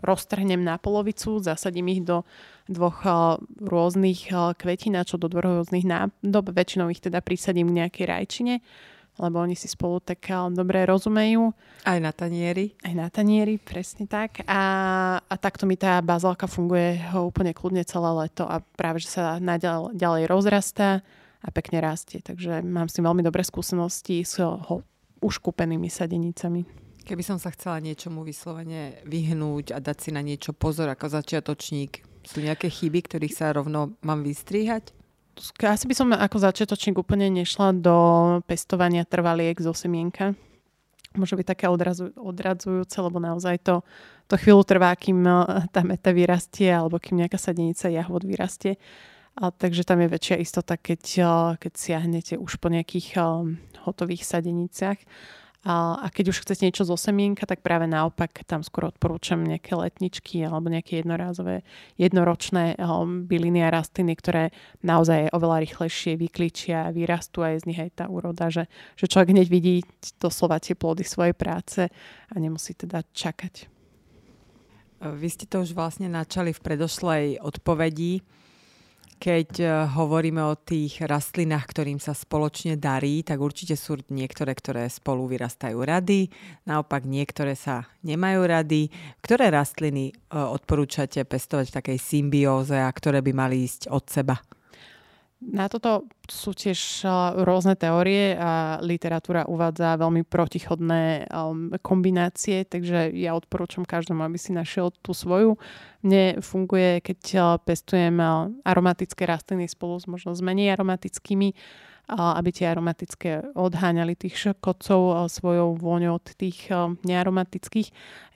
roztrhnem 0.00 0.62
na 0.62 0.78
polovicu, 0.78 1.42
zasadím 1.42 1.90
ich 1.90 2.02
do 2.06 2.22
dvoch 2.70 3.04
rôznych 3.60 4.30
kvetináčov, 4.32 5.20
do 5.20 5.28
dvoch 5.28 5.66
rôznych 5.66 5.84
nádob. 5.84 6.54
Väčšinou 6.54 6.88
ich 6.88 7.02
teda 7.02 7.20
prisadím 7.20 7.74
k 7.74 7.84
nejakej 7.84 8.06
rajčine, 8.08 8.54
lebo 9.18 9.42
oni 9.42 9.54
si 9.54 9.66
spolu 9.70 10.00
tak 10.00 10.26
dobre 10.54 10.86
rozumejú. 10.86 11.52
Aj 11.84 11.98
na 12.00 12.10
tanieri. 12.14 12.72
Aj 12.82 12.94
na 12.96 13.10
tanieri, 13.12 13.60
presne 13.60 14.08
tak. 14.08 14.42
A, 14.48 14.62
a 15.20 15.34
takto 15.36 15.68
mi 15.68 15.76
tá 15.76 16.00
bazálka 16.00 16.48
funguje 16.48 17.02
úplne 17.12 17.52
kľudne 17.52 17.84
celé 17.84 18.10
leto 18.24 18.46
a 18.46 18.62
práve, 18.78 19.02
že 19.04 19.14
sa 19.20 19.42
naďalej 19.42 19.94
ďalej 19.98 20.22
rozrastá 20.30 21.04
a 21.44 21.48
pekne 21.52 21.84
rastie. 21.84 22.24
Takže 22.24 22.64
mám 22.64 22.88
s 22.88 22.96
tým 22.96 23.04
veľmi 23.04 23.20
dobré 23.20 23.44
skúsenosti 23.44 24.24
s 24.24 24.40
ho, 24.40 24.80
už 25.24 25.40
kúpenými 25.40 25.88
sadenicami. 25.88 26.68
Keby 27.04 27.24
som 27.24 27.40
sa 27.40 27.52
chcela 27.52 27.80
niečomu 27.80 28.24
vyslovene 28.24 29.00
vyhnúť 29.08 29.76
a 29.76 29.78
dať 29.80 29.96
si 29.96 30.10
na 30.12 30.20
niečo 30.20 30.52
pozor 30.52 30.88
ako 30.92 31.08
začiatočník, 31.08 32.04
sú 32.24 32.40
nejaké 32.40 32.72
chyby, 32.72 33.04
ktorých 33.04 33.36
sa 33.36 33.52
rovno 33.52 33.96
mám 34.00 34.24
vystriehať? 34.24 34.92
Asi 35.60 35.84
by 35.84 35.94
som 35.96 36.08
ako 36.14 36.36
začiatočník 36.40 36.96
úplne 36.96 37.28
nešla 37.28 37.74
do 37.76 37.96
pestovania 38.46 39.04
trvaliek 39.04 39.58
zo 39.58 39.74
semienka. 39.74 40.32
Môže 41.14 41.38
byť 41.38 41.46
také 41.46 41.66
odrazu, 41.70 42.10
odradzujúce, 42.14 42.96
lebo 42.98 43.22
naozaj 43.22 43.62
to, 43.62 43.86
to 44.26 44.34
chvíľu 44.38 44.66
trvá, 44.66 44.94
kým 44.94 45.22
eh, 45.26 45.66
tá 45.74 45.82
meta 45.82 46.10
vyrastie 46.10 46.70
alebo 46.70 46.98
kým 46.98 47.22
nejaká 47.22 47.38
sadenica 47.38 47.90
jahod 47.90 48.22
vyrastie. 48.24 48.78
A 49.34 49.50
takže 49.50 49.82
tam 49.82 49.98
je 49.98 50.14
väčšia 50.14 50.36
istota, 50.38 50.78
keď, 50.78 51.02
eh, 51.18 51.26
keď 51.58 51.72
siahnete 51.74 52.34
už 52.38 52.62
po 52.62 52.70
nejakých 52.70 53.18
um, 53.18 53.58
hotových 53.82 54.22
sadeniciach. 54.22 55.02
A, 55.64 55.96
keď 56.12 56.28
už 56.28 56.44
chcete 56.44 56.68
niečo 56.68 56.84
zo 56.84 56.92
semienka, 56.92 57.48
tak 57.48 57.64
práve 57.64 57.88
naopak 57.88 58.44
tam 58.44 58.60
skôr 58.60 58.92
odporúčam 58.92 59.40
nejaké 59.40 59.72
letničky 59.72 60.44
alebo 60.44 60.68
nejaké 60.68 61.00
jednorázové, 61.00 61.64
jednoročné 61.96 62.76
um, 62.76 63.24
byliny 63.24 63.64
a 63.64 63.72
rastliny, 63.72 64.12
ktoré 64.12 64.52
naozaj 64.84 65.32
oveľa 65.32 65.64
rýchlejšie 65.64 66.20
vykličia, 66.20 66.92
vyrastú 66.92 67.40
a 67.40 67.56
je 67.56 67.64
z 67.64 67.68
nich 67.72 67.80
aj 67.80 67.96
tá 67.96 68.12
úroda, 68.12 68.52
že, 68.52 68.68
že 68.92 69.08
človek 69.08 69.32
hneď 69.32 69.48
vidí 69.48 69.80
doslova 70.20 70.60
tie 70.60 70.76
plody 70.76 71.00
svojej 71.00 71.32
práce 71.32 71.88
a 72.28 72.34
nemusí 72.36 72.76
teda 72.76 73.00
čakať. 73.16 73.72
Vy 75.00 75.28
ste 75.32 75.48
to 75.48 75.64
už 75.64 75.72
vlastne 75.72 76.12
načali 76.12 76.52
v 76.52 76.60
predošlej 76.60 77.24
odpovedi 77.40 78.20
keď 79.24 79.50
e, 79.56 79.66
hovoríme 79.96 80.44
o 80.44 80.52
tých 80.52 81.00
rastlinách, 81.00 81.72
ktorým 81.72 81.96
sa 81.96 82.12
spoločne 82.12 82.76
darí, 82.76 83.24
tak 83.24 83.40
určite 83.40 83.72
sú 83.72 83.96
niektoré, 84.12 84.52
ktoré 84.52 84.84
spolu 84.92 85.24
vyrastajú 85.32 85.80
rady, 85.80 86.28
naopak 86.68 87.08
niektoré 87.08 87.56
sa 87.56 87.88
nemajú 88.04 88.44
rady. 88.44 88.92
Ktoré 89.24 89.48
rastliny 89.48 90.12
e, 90.12 90.14
odporúčate 90.36 91.24
pestovať 91.24 91.72
v 91.72 91.76
takej 91.80 91.98
symbióze 92.04 92.76
a 92.76 92.92
ktoré 92.92 93.24
by 93.24 93.32
mali 93.32 93.64
ísť 93.64 93.88
od 93.88 94.04
seba? 94.12 94.36
Na 95.42 95.68
toto 95.68 96.08
sú 96.24 96.56
tiež 96.56 97.04
rôzne 97.44 97.76
teórie 97.76 98.32
a 98.32 98.80
literatúra 98.80 99.44
uvádza 99.44 100.00
veľmi 100.00 100.24
protichodné 100.24 101.28
um, 101.28 101.68
kombinácie, 101.84 102.64
takže 102.64 103.12
ja 103.12 103.36
odporúčam 103.36 103.84
každému, 103.84 104.24
aby 104.24 104.40
si 104.40 104.56
našiel 104.56 104.88
tú 105.04 105.12
svoju. 105.12 105.60
Mne 106.00 106.40
funguje, 106.40 107.04
keď 107.04 107.20
pestujem 107.60 108.16
aromatické 108.64 109.28
rastliny 109.28 109.68
spolu 109.68 110.00
s 110.00 110.08
možno 110.08 110.32
s 110.32 110.40
menej 110.40 110.80
aromatickými, 110.80 111.52
aby 112.08 112.48
tie 112.52 112.68
aromatické 112.68 113.56
odháňali 113.56 114.16
tých 114.16 114.36
škodcov 114.48 115.28
svojou 115.28 115.76
vôňou 115.76 116.20
od 116.20 116.26
tých 116.36 116.72
nearomatických. 117.04 117.88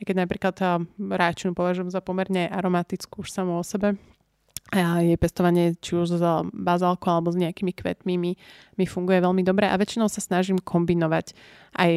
Keď 0.05 0.17
napríklad 0.17 0.57
ráčinu 0.97 1.57
považujem 1.57 1.89
za 1.89 2.05
pomerne 2.05 2.49
aromatickú 2.53 3.25
už 3.25 3.33
samo 3.33 3.61
o 3.61 3.65
sebe, 3.65 3.97
a 4.69 5.01
jej 5.01 5.17
pestovanie 5.17 5.81
či 5.81 5.97
už 5.97 6.21
s 6.21 6.25
bazálkou 6.53 7.09
alebo 7.09 7.33
s 7.33 7.41
nejakými 7.41 7.73
kvetmi 7.73 8.21
mi, 8.21 8.37
mi 8.77 8.85
funguje 8.85 9.25
veľmi 9.25 9.41
dobre. 9.41 9.65
A 9.65 9.81
väčšinou 9.81 10.13
sa 10.13 10.21
snažím 10.21 10.61
kombinovať 10.61 11.33
aj 11.73 11.93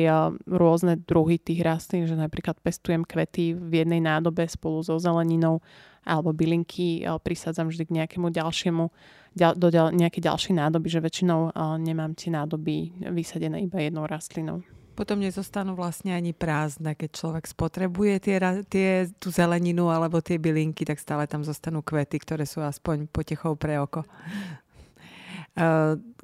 rôzne 0.48 0.96
druhy 1.04 1.36
tých 1.36 1.68
rastlín, 1.68 2.08
že 2.08 2.16
napríklad 2.16 2.56
pestujem 2.64 3.04
kvety 3.04 3.60
v 3.60 3.84
jednej 3.84 4.00
nádobe 4.00 4.48
spolu 4.48 4.80
so 4.88 4.96
zeleninou 4.96 5.60
alebo 6.08 6.32
bylinky 6.32 7.04
prisádzam 7.22 7.70
vždy 7.70 7.84
k 7.86 7.96
nejakému 8.02 8.32
ďalšiemu 8.32 8.88
do 9.36 9.68
nejakej 9.72 10.24
ďalšej 10.24 10.54
nádoby, 10.56 10.88
že 10.88 11.04
väčšinou 11.04 11.52
nemám 11.76 12.16
tie 12.16 12.32
nádoby 12.32 13.04
vysadené 13.12 13.68
iba 13.68 13.84
jednou 13.84 14.08
rastlinou 14.08 14.64
potom 14.92 15.18
nezostanú 15.20 15.74
vlastne 15.74 16.14
ani 16.14 16.36
prázdne. 16.36 16.94
Keď 16.94 17.10
človek 17.10 17.46
spotrebuje 17.48 18.14
tie, 18.22 18.38
tie, 18.68 18.90
tú 19.18 19.32
zeleninu 19.32 19.90
alebo 19.90 20.20
tie 20.20 20.38
bylinky, 20.38 20.84
tak 20.84 21.00
stále 21.00 21.26
tam 21.26 21.42
zostanú 21.42 21.82
kvety, 21.82 22.20
ktoré 22.22 22.44
sú 22.46 22.62
aspoň 22.62 23.08
potechou 23.08 23.56
pre 23.56 23.80
oko. 23.80 24.04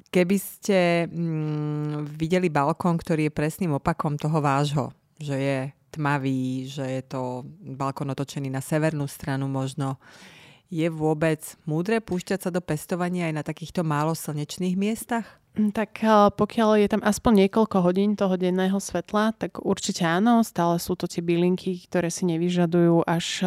Keby 0.08 0.36
ste 0.40 1.04
mm, 1.04 2.16
videli 2.16 2.48
balkón, 2.48 2.96
ktorý 2.96 3.28
je 3.28 3.36
presným 3.36 3.76
opakom 3.76 4.16
toho 4.16 4.40
vášho, 4.40 4.88
že 5.20 5.36
je 5.36 5.58
tmavý, 5.92 6.64
že 6.64 6.84
je 6.84 7.02
to 7.04 7.44
balkón 7.76 8.12
otočený 8.12 8.48
na 8.48 8.64
severnú 8.64 9.04
stranu 9.08 9.48
možno, 9.48 10.00
Je 10.68 10.84
vôbec 10.92 11.40
múdre 11.64 11.96
púšťať 11.96 12.44
sa 12.44 12.50
do 12.52 12.60
pestovania 12.60 13.32
aj 13.32 13.34
na 13.40 13.44
takýchto 13.44 13.80
málo 13.80 14.12
slnečných 14.12 14.76
miestach? 14.76 15.37
Tak 15.58 16.06
pokiaľ 16.38 16.78
je 16.78 16.88
tam 16.94 17.02
aspoň 17.02 17.46
niekoľko 17.46 17.82
hodín 17.82 18.14
toho 18.14 18.38
denného 18.38 18.78
svetla, 18.78 19.34
tak 19.34 19.58
určite 19.58 20.06
áno, 20.06 20.46
stále 20.46 20.78
sú 20.78 20.94
to 20.94 21.10
tie 21.10 21.18
bylinky, 21.18 21.82
ktoré 21.90 22.14
si 22.14 22.30
nevyžadujú 22.30 23.02
až 23.02 23.42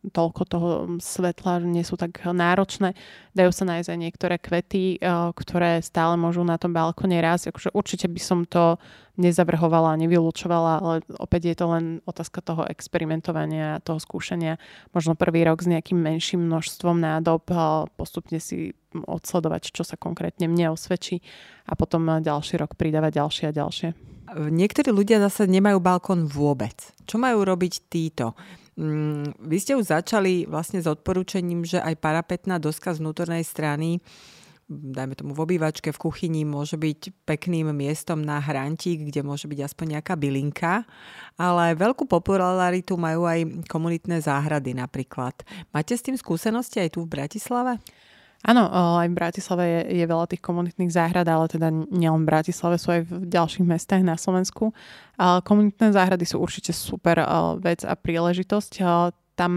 toľko 0.00 0.42
toho 0.48 0.68
svetla, 0.96 1.60
nie 1.60 1.84
sú 1.84 2.00
tak 2.00 2.24
náročné. 2.24 2.96
Dajú 3.36 3.52
sa 3.52 3.68
nájsť 3.68 3.88
aj 3.92 3.98
niektoré 4.00 4.36
kvety, 4.40 4.96
ktoré 5.36 5.84
stále 5.84 6.16
môžu 6.16 6.40
na 6.40 6.56
tom 6.56 6.72
balkone 6.72 7.20
rásť. 7.20 7.52
Akože 7.52 7.76
určite 7.76 8.08
by 8.08 8.20
som 8.20 8.48
to 8.48 8.80
nezavrhovala, 9.20 10.00
nevylúčovala, 10.00 10.72
ale 10.80 10.94
opäť 11.20 11.52
je 11.52 11.56
to 11.60 11.66
len 11.68 11.84
otázka 12.08 12.40
toho 12.40 12.64
experimentovania, 12.64 13.84
toho 13.84 14.00
skúšania. 14.00 14.56
Možno 14.96 15.12
prvý 15.12 15.44
rok 15.44 15.60
s 15.60 15.68
nejakým 15.68 16.00
menším 16.00 16.48
množstvom 16.48 16.96
nádob, 16.96 17.44
postupne 18.00 18.40
si 18.40 18.72
odsledovať, 18.96 19.76
čo 19.76 19.84
sa 19.84 20.00
konkrétne 20.00 20.48
mne 20.48 20.72
osvedčí 20.72 21.20
a 21.68 21.76
potom 21.76 22.24
ďalší 22.24 22.56
rok 22.56 22.80
pridávať 22.80 23.20
ďalšie 23.20 23.44
a 23.52 23.56
ďalšie. 23.60 23.88
Niektorí 24.30 24.94
ľudia 24.94 25.20
zase 25.20 25.44
nemajú 25.50 25.82
balkón 25.82 26.24
vôbec. 26.24 26.94
Čo 27.04 27.18
majú 27.20 27.44
robiť 27.44 27.90
títo? 27.90 28.38
Mm, 28.80 29.36
vy 29.44 29.56
ste 29.60 29.76
už 29.76 29.92
začali 29.92 30.48
vlastne 30.48 30.80
s 30.80 30.88
odporúčením, 30.88 31.68
že 31.68 31.84
aj 31.84 32.00
parapetná 32.00 32.56
doska 32.56 32.96
z 32.96 33.04
vnútornej 33.04 33.44
strany 33.44 34.00
dajme 34.70 35.18
tomu 35.18 35.34
v 35.34 35.42
obývačke, 35.42 35.90
v 35.90 35.98
kuchyni, 35.98 36.46
môže 36.46 36.78
byť 36.78 37.26
pekným 37.26 37.74
miestom 37.74 38.22
na 38.22 38.38
hrantík, 38.38 39.10
kde 39.10 39.26
môže 39.26 39.50
byť 39.50 39.66
aspoň 39.66 39.98
nejaká 39.98 40.14
bylinka, 40.14 40.86
ale 41.34 41.74
veľkú 41.74 42.06
popularitu 42.06 42.94
majú 42.94 43.26
aj 43.26 43.66
komunitné 43.66 44.22
záhrady 44.22 44.78
napríklad. 44.78 45.34
Máte 45.74 45.98
s 45.98 46.06
tým 46.06 46.14
skúsenosti 46.14 46.78
aj 46.78 46.94
tu 46.94 47.02
v 47.02 47.10
Bratislave? 47.18 47.82
Áno, 48.40 48.64
aj 48.72 49.08
v 49.12 49.18
Bratislave 49.20 49.64
je, 49.68 50.00
je 50.00 50.04
veľa 50.08 50.24
tých 50.24 50.40
komunitných 50.40 50.88
záhrad, 50.88 51.28
ale 51.28 51.44
teda 51.44 51.68
nielen 51.68 52.24
v 52.24 52.30
Bratislave, 52.32 52.80
sú 52.80 52.88
aj 52.96 53.04
v 53.04 53.28
ďalších 53.28 53.68
mestách 53.68 54.00
na 54.00 54.16
Slovensku. 54.16 54.72
Komunitné 55.20 55.92
záhrady 55.92 56.24
sú 56.24 56.40
určite 56.40 56.72
super 56.72 57.20
vec 57.60 57.84
a 57.84 57.92
príležitosť. 57.92 58.80
Tam 59.36 59.52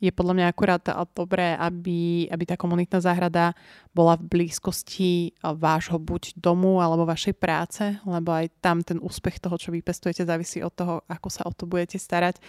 je 0.00 0.08
podľa 0.08 0.32
mňa 0.32 0.46
akurát 0.48 0.80
dobré, 1.12 1.52
aby, 1.60 2.24
aby 2.32 2.44
tá 2.48 2.56
komunitná 2.56 3.04
záhrada 3.04 3.52
bola 3.92 4.16
v 4.16 4.32
blízkosti 4.32 5.36
vášho 5.44 6.00
buď 6.00 6.40
domu 6.40 6.80
alebo 6.80 7.04
vašej 7.04 7.36
práce, 7.36 7.84
lebo 8.08 8.32
aj 8.32 8.48
tam 8.64 8.80
ten 8.80 8.96
úspech 8.96 9.44
toho, 9.44 9.60
čo 9.60 9.68
vypestujete, 9.68 10.24
závisí 10.24 10.64
od 10.64 10.72
toho, 10.72 10.94
ako 11.04 11.28
sa 11.28 11.44
o 11.44 11.52
to 11.52 11.68
budete 11.68 12.00
starať, 12.00 12.40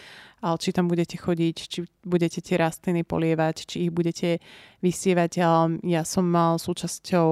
či 0.63 0.69
tam 0.71 0.87
budete 0.87 1.19
chodiť, 1.19 1.55
či 1.59 1.83
budete 2.07 2.39
tie 2.39 2.55
rastliny 2.55 3.03
polievať, 3.03 3.67
či 3.67 3.83
ich 3.83 3.91
budete 3.91 4.39
vysievať. 4.79 5.43
Ja 5.83 6.01
som 6.07 6.31
mal 6.31 6.55
súčasťou, 6.55 7.29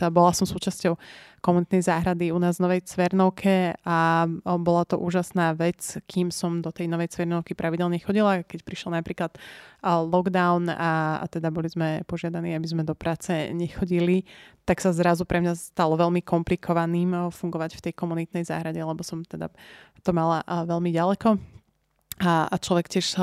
teda 0.00 0.08
bola 0.08 0.32
som 0.32 0.48
súčasťou 0.48 0.96
komunitnej 1.44 1.84
záhrady 1.84 2.32
u 2.32 2.40
nás 2.40 2.56
v 2.56 2.64
Novej 2.64 2.88
Cvernovke 2.88 3.76
a 3.84 4.24
bola 4.56 4.88
to 4.88 4.96
úžasná 4.96 5.52
vec, 5.52 6.00
kým 6.08 6.32
som 6.32 6.64
do 6.64 6.72
tej 6.72 6.88
Novej 6.88 7.12
Cvernovky 7.12 7.52
pravidelne 7.52 8.00
chodila, 8.00 8.40
keď 8.40 8.64
prišiel 8.64 8.96
napríklad 8.96 9.36
lockdown 9.84 10.72
a, 10.72 11.20
a 11.20 11.24
teda 11.28 11.52
boli 11.52 11.68
sme 11.68 12.00
požiadaní, 12.08 12.56
aby 12.56 12.64
sme 12.64 12.88
do 12.88 12.96
práce 12.96 13.52
nechodili, 13.52 14.24
tak 14.64 14.80
sa 14.80 14.96
zrazu 14.96 15.28
pre 15.28 15.44
mňa 15.44 15.52
stalo 15.52 16.00
veľmi 16.00 16.24
komplikovaným 16.24 17.28
fungovať 17.28 17.76
v 17.76 17.84
tej 17.84 17.92
komunitnej 17.92 18.48
záhrade, 18.48 18.80
lebo 18.80 19.04
som 19.04 19.20
teda 19.20 19.52
to 20.00 20.10
mala 20.16 20.40
veľmi 20.48 20.88
ďaleko. 20.88 21.36
A, 22.24 22.48
a 22.48 22.56
človek 22.56 22.88
tiež, 22.88 23.20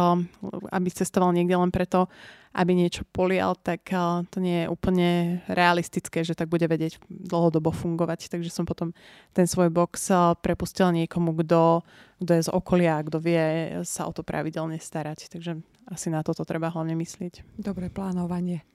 aby 0.69 0.87
cestoval 0.93 1.33
niekde 1.33 1.57
len 1.57 1.73
preto, 1.73 2.11
aby 2.51 2.75
niečo 2.75 3.07
polial, 3.15 3.55
tak 3.55 3.87
to 4.27 4.37
nie 4.43 4.63
je 4.63 4.71
úplne 4.71 5.39
realistické, 5.47 6.19
že 6.27 6.35
tak 6.35 6.51
bude 6.51 6.67
vedieť 6.67 6.99
dlhodobo 7.07 7.71
fungovať. 7.71 8.27
Takže 8.27 8.51
som 8.51 8.67
potom 8.67 8.91
ten 9.31 9.47
svoj 9.47 9.71
box 9.71 10.11
prepustila 10.43 10.91
niekomu, 10.91 11.31
kto, 11.39 11.79
kto 12.19 12.31
je 12.35 12.41
z 12.45 12.49
okolia, 12.51 12.99
kto 13.07 13.17
vie 13.23 13.43
sa 13.87 14.03
o 14.03 14.11
to 14.11 14.19
pravidelne 14.19 14.75
starať. 14.83 15.31
Takže 15.31 15.63
asi 15.87 16.07
na 16.11 16.27
toto 16.27 16.43
treba 16.43 16.67
hlavne 16.67 16.93
myslieť. 16.99 17.55
Dobré 17.55 17.87
plánovanie. 17.87 18.67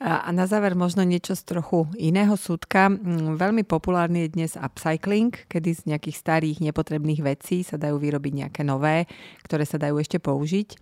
A 0.00 0.30
na 0.32 0.46
záver 0.46 0.72
možno 0.78 1.04
niečo 1.04 1.36
z 1.36 1.42
trochu 1.44 1.88
iného 1.98 2.32
súdka. 2.38 2.88
Mm, 2.88 3.36
veľmi 3.36 3.62
populárny 3.66 4.26
je 4.26 4.34
dnes 4.34 4.52
upcycling, 4.56 5.34
kedy 5.50 5.70
z 5.76 5.82
nejakých 5.94 6.16
starých 6.16 6.58
nepotrebných 6.64 7.20
vecí 7.20 7.66
sa 7.66 7.76
dajú 7.76 8.00
vyrobiť 8.00 8.32
nejaké 8.46 8.62
nové, 8.64 9.04
ktoré 9.44 9.68
sa 9.68 9.76
dajú 9.76 10.00
ešte 10.00 10.22
použiť. 10.22 10.80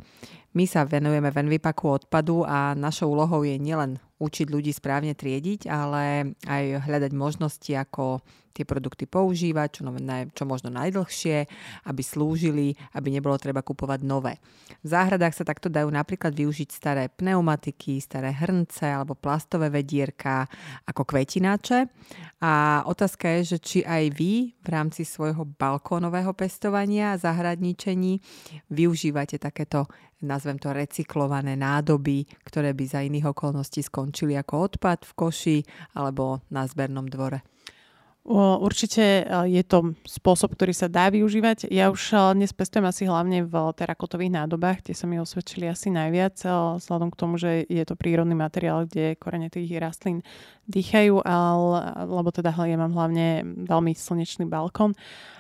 My 0.57 0.65
sa 0.65 0.89
venujeme 0.89 1.29
venvipaku 1.29 1.87
odpadu 1.87 2.43
a 2.43 2.73
našou 2.73 3.13
úlohou 3.13 3.45
je 3.45 3.61
nielen 3.61 4.01
učiť 4.19 4.47
ľudí 4.51 4.75
správne 4.75 5.15
triediť, 5.15 5.71
ale 5.71 6.35
aj 6.49 6.89
hľadať 6.91 7.13
možnosti, 7.15 7.71
ako 7.71 8.19
tie 8.59 8.67
produkty 8.67 9.07
používať, 9.07 9.79
čo, 9.79 9.83
čo 10.35 10.43
možno 10.43 10.75
najdlhšie, 10.75 11.47
aby 11.87 12.03
slúžili, 12.03 12.75
aby 12.99 13.15
nebolo 13.15 13.39
treba 13.39 13.63
kupovať 13.63 14.03
nové. 14.03 14.43
V 14.83 14.91
záhradách 14.91 15.39
sa 15.39 15.47
takto 15.47 15.71
dajú 15.71 15.87
napríklad 15.87 16.35
využiť 16.35 16.69
staré 16.75 17.07
pneumatiky, 17.07 17.88
staré 17.97 18.37
hrnce 18.37 18.85
alebo 18.85 19.17
plastové 19.17 19.73
vedierka 19.73 20.45
ako 20.85 21.09
kvetináče. 21.09 21.89
A 22.45 22.85
otázka 22.85 23.41
je, 23.41 23.57
že 23.57 23.59
či 23.65 23.79
aj 23.89 24.05
vy 24.13 24.53
v 24.53 24.69
rámci 24.69 25.09
svojho 25.09 25.49
balkónového 25.49 26.37
pestovania 26.37 27.17
a 27.17 27.21
zahradničení 27.21 28.21
využívate 28.69 29.41
takéto 29.41 29.89
nazvem 30.21 30.59
to 30.59 30.75
recyklované 30.75 31.55
nádoby, 31.55 32.27
ktoré 32.45 32.75
by 32.75 32.85
za 32.85 33.01
iných 33.07 33.31
okolností 33.31 33.87
skončili 33.87 34.35
ako 34.35 34.55
odpad 34.69 35.07
v 35.07 35.13
koši 35.15 35.59
alebo 35.95 36.43
na 36.53 36.67
zbernom 36.67 37.07
dvore. 37.07 37.41
Určite 38.27 39.25
je 39.49 39.63
to 39.65 39.97
spôsob, 40.05 40.53
ktorý 40.53 40.77
sa 40.77 40.91
dá 40.91 41.09
využívať. 41.09 41.73
Ja 41.73 41.89
už 41.89 42.35
dnes 42.37 42.53
pestujem 42.53 42.85
asi 42.85 43.09
hlavne 43.09 43.47
v 43.49 43.55
terakotových 43.73 44.45
nádobách, 44.45 44.85
tie 44.85 44.93
sa 44.93 45.09
mi 45.09 45.17
osvedčili 45.17 45.65
asi 45.65 45.89
najviac, 45.89 46.37
vzhľadom 46.77 47.09
k 47.09 47.19
tomu, 47.21 47.41
že 47.41 47.65
je 47.65 47.85
to 47.89 47.97
prírodný 47.97 48.37
materiál, 48.37 48.85
kde 48.85 49.17
korene 49.17 49.49
tých 49.49 49.73
rastlín 49.81 50.21
dýchajú, 50.69 51.25
ale, 51.25 52.05
lebo 52.05 52.29
teda 52.29 52.53
ja 52.53 52.77
mám 52.77 52.93
hlavne 52.93 53.45
veľmi 53.65 53.97
slnečný 53.97 54.45
balkón 54.45 54.93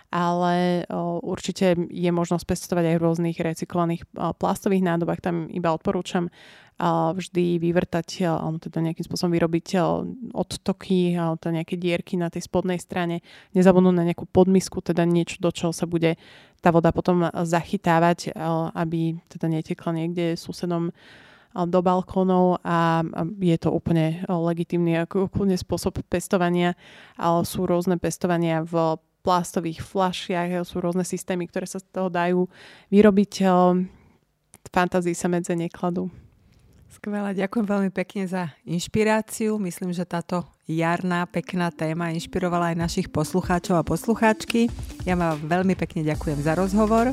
ale 0.09 0.89
určite 1.21 1.77
je 1.93 2.09
možnosť 2.09 2.45
pestovať 2.49 2.85
aj 2.89 2.97
v 2.97 3.05
rôznych 3.05 3.37
recyklovaných 3.37 4.09
plastových 4.41 4.81
nádobách. 4.81 5.21
Tam 5.21 5.53
iba 5.53 5.69
odporúčam 5.77 6.33
vždy 6.79 7.59
vyvrtať, 7.59 8.23
alebo 8.31 8.63
teda 8.63 8.79
nejakým 8.79 9.03
spôsobom 9.03 9.35
vyrobiť 9.35 9.83
odtoky, 10.31 11.19
teda 11.19 11.51
nejaké 11.51 11.75
dierky 11.75 12.15
na 12.15 12.31
tej 12.31 12.47
spodnej 12.47 12.79
strane, 12.79 13.27
nezabudnúť 13.59 13.95
na 13.99 14.07
nejakú 14.07 14.31
podmisku, 14.31 14.79
teda 14.79 15.03
niečo, 15.03 15.43
do 15.43 15.51
čoho 15.51 15.75
sa 15.75 15.91
bude 15.91 16.15
tá 16.63 16.71
voda 16.71 16.95
potom 16.95 17.27
zachytávať, 17.31 18.35
aby 18.79 19.19
teda 19.27 19.51
netekla 19.51 19.91
niekde 19.95 20.39
susedom 20.39 20.95
do 21.59 21.81
balkónov 21.83 22.63
a 22.63 23.03
je 23.43 23.59
to 23.59 23.75
úplne 23.75 24.23
legitímny 24.31 25.03
úplne 25.03 25.59
spôsob 25.59 25.99
pestovania. 26.07 26.79
Ale 27.19 27.43
sú 27.43 27.67
rôzne 27.67 27.99
pestovania 27.99 28.63
v 28.63 28.99
plastových 29.27 29.83
flašiach, 29.83 30.63
sú 30.63 30.79
rôzne 30.79 31.03
systémy, 31.03 31.51
ktoré 31.51 31.67
sa 31.67 31.83
z 31.83 31.91
toho 31.91 32.07
dajú 32.07 32.47
vyrobiť. 32.95 33.43
Fantázii 34.69 35.17
sa 35.17 35.27
medze 35.27 35.57
nekladú. 35.59 36.13
Skvelé, 36.89 37.37
ďakujem 37.37 37.67
veľmi 37.69 37.91
pekne 37.93 38.25
za 38.25 38.49
inšpiráciu. 38.65 39.61
Myslím, 39.61 39.93
že 39.93 40.09
táto 40.09 40.49
jarná, 40.65 41.29
pekná 41.29 41.69
téma 41.69 42.17
inšpirovala 42.17 42.73
aj 42.73 42.81
našich 42.81 43.09
poslucháčov 43.13 43.77
a 43.77 43.85
poslucháčky. 43.85 44.73
Ja 45.05 45.13
vám 45.13 45.37
veľmi 45.45 45.77
pekne 45.77 46.01
ďakujem 46.09 46.41
za 46.41 46.57
rozhovor 46.57 47.13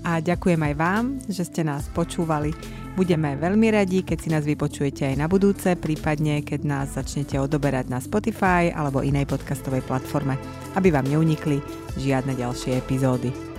a 0.00 0.24
ďakujem 0.24 0.60
aj 0.72 0.74
vám, 0.74 1.04
že 1.28 1.44
ste 1.44 1.60
nás 1.60 1.92
počúvali. 1.92 2.56
Budeme 2.96 3.36
veľmi 3.36 3.68
radi, 3.70 4.02
keď 4.02 4.18
si 4.18 4.28
nás 4.32 4.42
vypočujete 4.48 5.12
aj 5.12 5.16
na 5.20 5.28
budúce, 5.28 5.76
prípadne 5.76 6.40
keď 6.40 6.60
nás 6.64 6.96
začnete 6.96 7.36
odoberať 7.36 7.92
na 7.92 8.00
Spotify 8.00 8.72
alebo 8.72 9.04
inej 9.04 9.28
podcastovej 9.28 9.84
platforme, 9.84 10.40
aby 10.74 10.88
vám 10.88 11.06
neunikli 11.06 11.60
žiadne 12.00 12.34
ďalšie 12.34 12.80
epizódy. 12.80 13.49